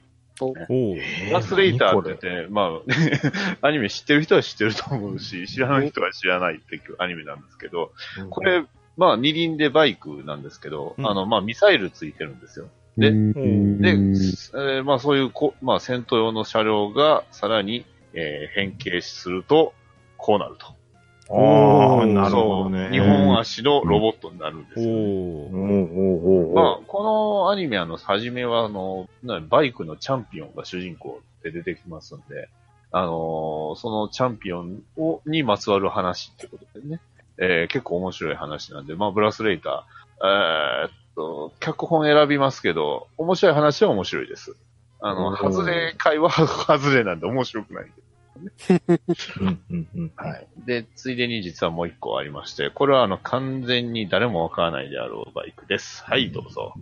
[0.44, 0.54] おお。
[0.94, 2.80] ブラスレイターって言って、ま
[3.60, 8.30] あ、 アニメ知ってる人は知ってると思うし、知らない人は知らないっていうアニメなんですけど、うん。
[8.30, 8.64] これ、
[8.96, 12.68] まあ、二輪でバイクなんですけど、うんあの、まあ、ミサイルついてるんですよ。
[12.96, 19.72] でうんで、えーまあ、そういうこ、まあ、戦闘用の車両がさらに、えー変形すると、
[20.16, 20.77] こうなると。
[21.30, 22.84] ああ、なるほどね。
[22.84, 24.92] そう、日本足のロボットになるんですよ、ね。
[24.92, 25.58] おおお。
[25.84, 32.48] おおおおまあ、このアニメあの、初めはあの、なバイクのチャンピオンが主人公で出てきますんで、
[32.90, 37.00] あのーそのチャンピオンをにまつわる話ってことでね、
[37.36, 44.56] えー結構面白い話なんで、まあ、ブラスレイター、えーっと、脚本選びますけど、面白い話は面白いです。
[45.00, 47.92] あの、外れ会は外れなんで面白くないん
[48.44, 48.52] で。
[49.40, 50.12] うんうんうん。
[50.16, 50.46] はい。
[50.66, 56.04] で、ついでに実はもう一個ありまして、これはあの、完全に誰もわからないであろうバイクです。
[56.04, 56.74] はい、どうぞ。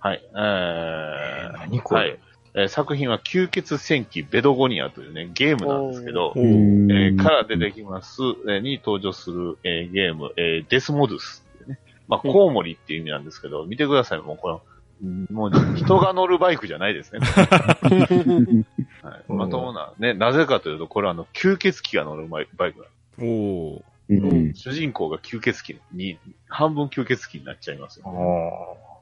[0.00, 0.22] はい。
[0.22, 2.00] えー、何これ？
[2.00, 2.10] はい。
[2.56, 11.80] えー作品は吸血戦記ベドゴニアというね、ゲームなんですけどえーから出てきます、えーに登場する、えーゲーム、えーデスモドゥスね。
[12.06, 14.62] まあ、コウモリっていう意味なんですけど、見てください、もうこの、
[15.02, 17.18] うんもう人が乗るバイクじゃないですね。
[19.04, 23.84] はい、まともな、ね、なぜかというと、これはあの、吸血鬼が乗るバイバイクなんですおお。
[24.08, 28.18] うん主人公が吸血鬼に、半分吸血鬼になっちゃいますよ、ね。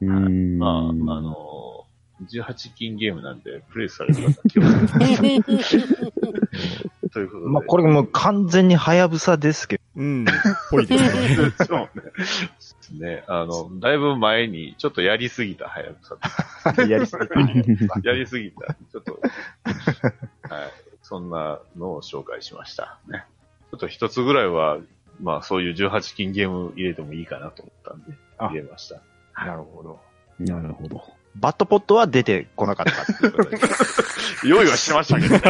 [0.01, 5.43] あうんまあ、あのー、18金ゲームなんで、プレイされる方気をつけて。
[7.13, 7.47] ということで。
[7.47, 7.49] あ。
[7.51, 10.25] まあ、これもう完全にハヤブサですけうん。
[10.71, 11.53] ぽいですね。
[11.67, 13.17] そうね。
[13.17, 16.75] ね、あの、だいぶ前に、ちょっとやりすぎた、はやぶさ。
[16.75, 18.01] ど、やりすぎた。
[18.03, 18.75] やりすぎた。
[18.75, 19.21] ちょっと、
[20.49, 20.71] はい。
[21.03, 22.99] そんなのを紹介しました。
[23.09, 23.25] ね。
[23.71, 24.79] ちょっと一つぐらいは、
[25.21, 29.01] まあそういう18金ゲーム入れてもいいかなと思ったんで、あ入れました。
[29.35, 30.01] なるほど。
[30.39, 31.03] なるほど。
[31.37, 33.59] バットポットは出てこなかったっていうことで。
[34.45, 35.43] 用意はしてましたけどね。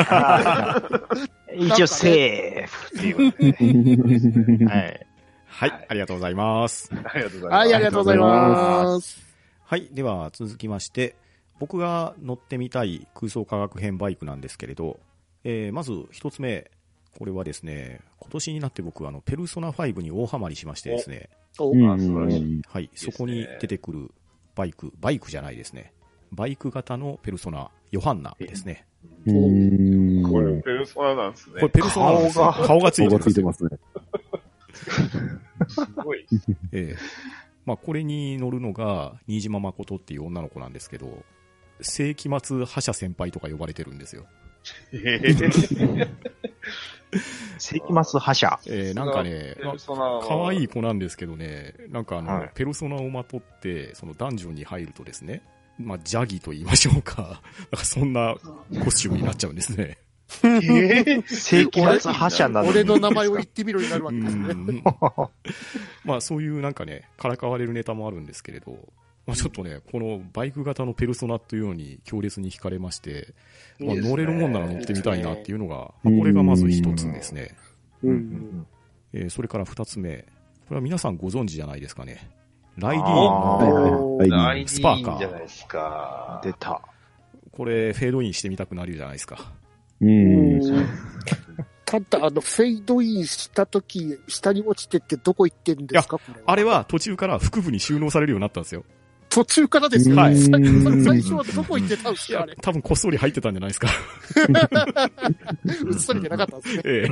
[1.66, 2.51] 一応セーフ
[2.96, 4.64] っていうことで。
[4.66, 5.06] はい。
[5.46, 6.90] はい、ありがとうございます。
[6.92, 7.52] ありがとうございます。
[7.52, 9.22] はい、ありがとうございます。
[9.64, 11.14] はい、では続きまして、
[11.58, 14.98] 僕が乗ってみたい空想科学編バイクなんですけれど、
[15.44, 16.70] えーまず一つ目、
[17.18, 21.86] これはですね、今年になって僕はあの、ペルソナ5に大ハマりしましてですね、素晴
[22.24, 24.10] らしいはい、すねそこに出てくる
[24.54, 25.92] バイク、バイクじゃないですね。
[26.32, 28.86] バイク型のペルソナ、ヨハンナですね。
[30.40, 31.54] うんこれ、ペルソナなんですね。
[31.54, 33.78] これペルソナなんですよ顔が顔がつい顔てるんですよがついてますね。
[35.68, 36.26] すごい。
[36.72, 36.96] ええ
[37.64, 41.22] まあ、これに乗るのが、新島誠っていう女の子なんですけど、
[41.80, 44.26] 世紀末覇者先輩とか呼ばれてるんですよ。
[44.92, 46.08] えー
[47.58, 48.58] 世紀末覇者。
[48.66, 49.54] えー、なんかね
[50.26, 55.42] 可愛い子なんですけどね、なんかあの、はいペルソナをまとって、そのダンジョンに入るとですね、
[55.78, 57.22] まあ、ジャギと言いましょうか。
[57.22, 57.32] なん
[57.78, 58.34] かそんな
[58.82, 59.98] コスチュームになっちゃうんですね。
[60.40, 62.70] 世紀末覇者なのに。
[62.70, 64.54] 俺の名前を言ってみろになるわうけですね。
[64.54, 64.82] ん
[66.04, 68.72] まあそういうなんかね、からかわれるネタもあるんですけれど、
[69.26, 73.34] まあちょっとね、このバイク型のペルソナというのに強烈に惹かれまして、
[73.78, 77.54] まあ、乗れるもんなら乗ってみたいなっていうのが、まあこれがまず一つですね。
[78.02, 80.24] えーそれから二つ目。
[80.68, 82.30] これは皆さんご存知じゃないですかね。
[82.78, 86.40] ライディーンあの、はいライディスパーカーーンじゃないですか。
[86.42, 86.80] 出た。
[87.50, 89.52] これフェードインしてみたくなるじゃないですか。
[90.03, 90.86] うん。
[91.84, 96.18] ただ、あの、フェイドインしたとき、下に落ちてってどこ行ってんですか？
[96.46, 98.84] あれは途中から腹部に収納されるようになったんですよ。
[99.28, 100.16] 途中からですよ。
[100.16, 100.50] はいさ
[101.05, 102.42] 最初はどこ行ってたんですか？
[102.42, 103.88] あれ。、多分こっそり入ってたんじゃないですか。
[105.64, 106.82] うっそりじゃなかったんですね。
[106.86, 107.09] え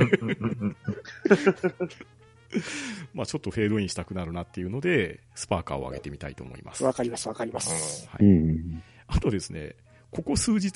[2.53, 2.61] え
[3.13, 6.83] まあちょっとフェードインしたくなるなっていうので、スパーカーを上げてみたいと思います。
[6.83, 8.07] わかります、わかります。
[8.09, 8.83] はいうん。
[9.07, 9.75] あとですね、
[10.11, 10.71] ここ数日、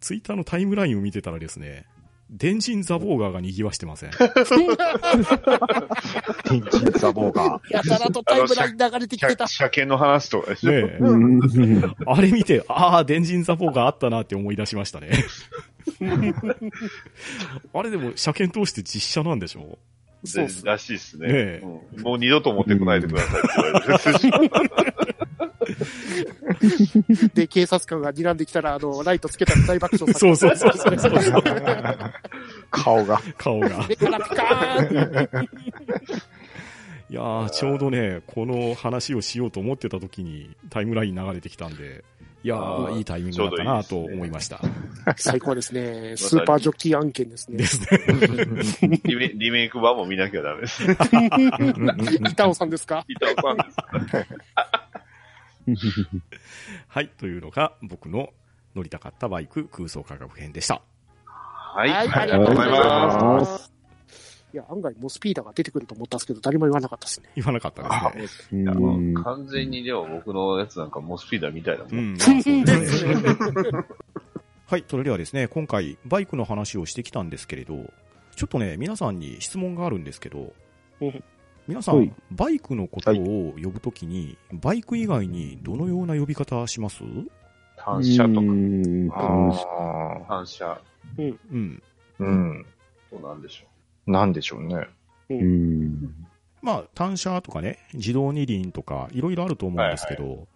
[0.00, 1.86] ツイッターのタイムラインを見てたらですね、
[2.30, 4.10] 電人ザボーガーが賑わしてません。
[6.44, 9.48] 天神ザボーガやたらとタイムライン流れてきてた車。
[9.48, 10.72] 車検の話とかでしょ。
[10.72, 10.98] ね。
[12.06, 15.10] あれ見て、ああ、電人ザボーガーあったなって思い出しましたね。
[17.72, 19.78] あれでも、車検通して実写なんでしょ？
[20.24, 25.06] そうっすらしいですねねえうんもう二度と持ってこないでくださいって言われてる。
[27.34, 31.12] で、警察官が睨んできたら、あの、ライトつけたら大爆笑さそうそうそうそうそう。
[31.12, 32.12] ー。
[32.70, 33.20] 顔が。
[33.36, 33.86] 顔が。
[33.88, 35.48] でからピカーン
[37.08, 42.04] いやー、ちょうどね、この話をしようと思ってた時にタイムライン流れてきたんで、
[42.46, 44.60] いやあーー、いいタイミングだったなと思いました。
[45.16, 46.14] 最高ですね。
[46.16, 47.66] スーパージョッキー案件ですねで。
[47.66, 47.80] す
[48.86, 49.00] ね。
[49.02, 50.84] リ メリメイク版も見なきゃダメです。
[52.30, 53.04] 板尾さんですか？
[53.08, 53.56] 板尾さん
[55.66, 55.86] です。
[56.86, 58.32] はい、というのが僕の
[58.76, 60.82] 乗りたかったバイク空想科学編でした。
[61.24, 61.90] はい。
[61.90, 63.75] はい、ありがとうございます。
[64.56, 67.28] いや、案外モスピーダーが出てくると思ったんですけど、誰も言わなかったですね。
[67.36, 67.82] 言わなかった
[68.16, 68.62] ですね。
[68.62, 71.98] いやうん完全にでも僕のやつなんかモスピーダーみたいだもん。
[71.98, 72.64] うん、ですね。
[74.66, 77.92] はい、それではですね、今回バイクの話をしてきたんですけれど、
[78.34, 80.54] ちょっとね、皆さんに質問があるんですけど
[81.02, 81.24] うん、
[81.68, 87.04] 皆さんはい、バイクのことを呼ぶときに、バイク以外にどのような呼び方します？
[87.76, 90.80] 反射とか、うんあ反射
[91.18, 91.26] うん。
[91.26, 91.38] ー
[92.20, 92.64] うん。
[93.10, 93.66] となんでしょ
[94.06, 94.88] なんでしょうね。
[95.30, 96.14] うん。
[96.62, 100.46] まあ、単車とかね、自動二輪とか、いろいろあると思うんですけど、うん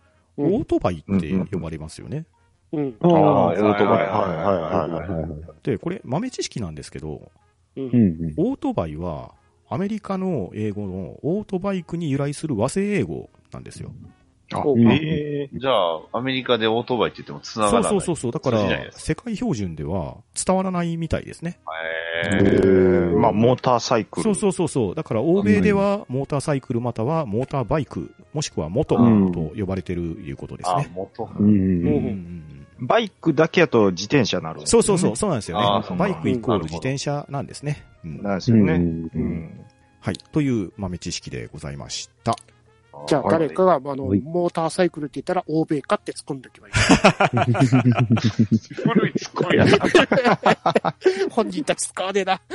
[0.43, 2.25] オートバイって呼ばれますよね。
[2.73, 2.97] うん。
[3.03, 3.11] ああ、
[3.49, 3.77] オートバイ。
[3.85, 5.29] はいはいはいはいはい。
[5.29, 5.41] いはい。
[5.63, 7.31] で、これ豆知識なんですけど、
[7.77, 7.81] う。
[7.81, 8.35] うんん。
[8.39, 9.35] オートバイは
[9.69, 13.93] アメリカの英語のオートバイクに由来する和製英語なんですよ。
[14.53, 15.59] あう、えう。
[15.59, 17.91] じゃあ、アメリカでオートバイって言っても繋がそらない。
[17.91, 18.33] うそうそうそう。
[18.33, 21.59] だから、世界標準では伝わらないみたいですね。
[21.67, 22.27] ー。
[22.27, 24.23] えへーまあ、モーターサイクル。
[24.25, 24.95] そうそうそうそう。
[24.95, 31.25] だから、欧米ではモーターサイクルまたはモーターバイク、もしくはモトうんと呼ばれてるいうことですあね。、元。
[31.39, 31.43] う。
[31.43, 35.67] うんんうんうんバイクだけやと自転車になるんですよねそうそうそう、そうなんですよね。
[35.67, 37.85] あーそうバイクイコール自転車なんですね。
[38.05, 38.73] うんなんですよね。
[38.73, 39.67] ううんん。
[40.01, 40.17] はい。
[40.33, 42.35] という豆知識でございました。
[43.07, 46.75] じゃあ、誰かが、あの、はいモーターサイクルって言ったら、欧米かって突っ込んでおけばいい。
[48.75, 49.73] 古いツッコミやな。
[51.31, 52.41] 本人たち使わねえな。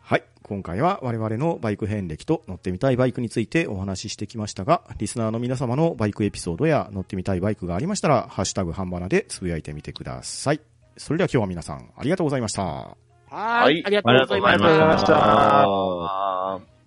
[0.00, 0.22] はい。
[0.42, 10.60] 今回は我々のバイク遍歴と乗ってみたいバイクについてお話ししてきましたが、リスナーの皆様のバイクエピソードや乗ってみたいバイクがありましたら、ハッシュタグハンバナでつぶやいてみてください。
[10.96, 12.62] それでは今日は皆さんありがとうございました。
[12.62, 12.96] は。
[13.30, 16.77] はいいありがとうございましありがとうございました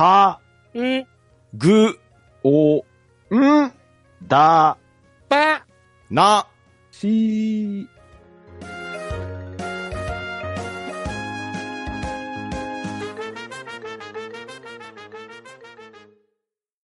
[0.00, 0.40] は、
[0.72, 1.06] うん、
[1.52, 2.00] ぐ、
[2.42, 3.72] お、ん、
[4.26, 4.78] だ、
[5.28, 5.66] ば、
[6.08, 6.46] な、
[6.90, 7.86] し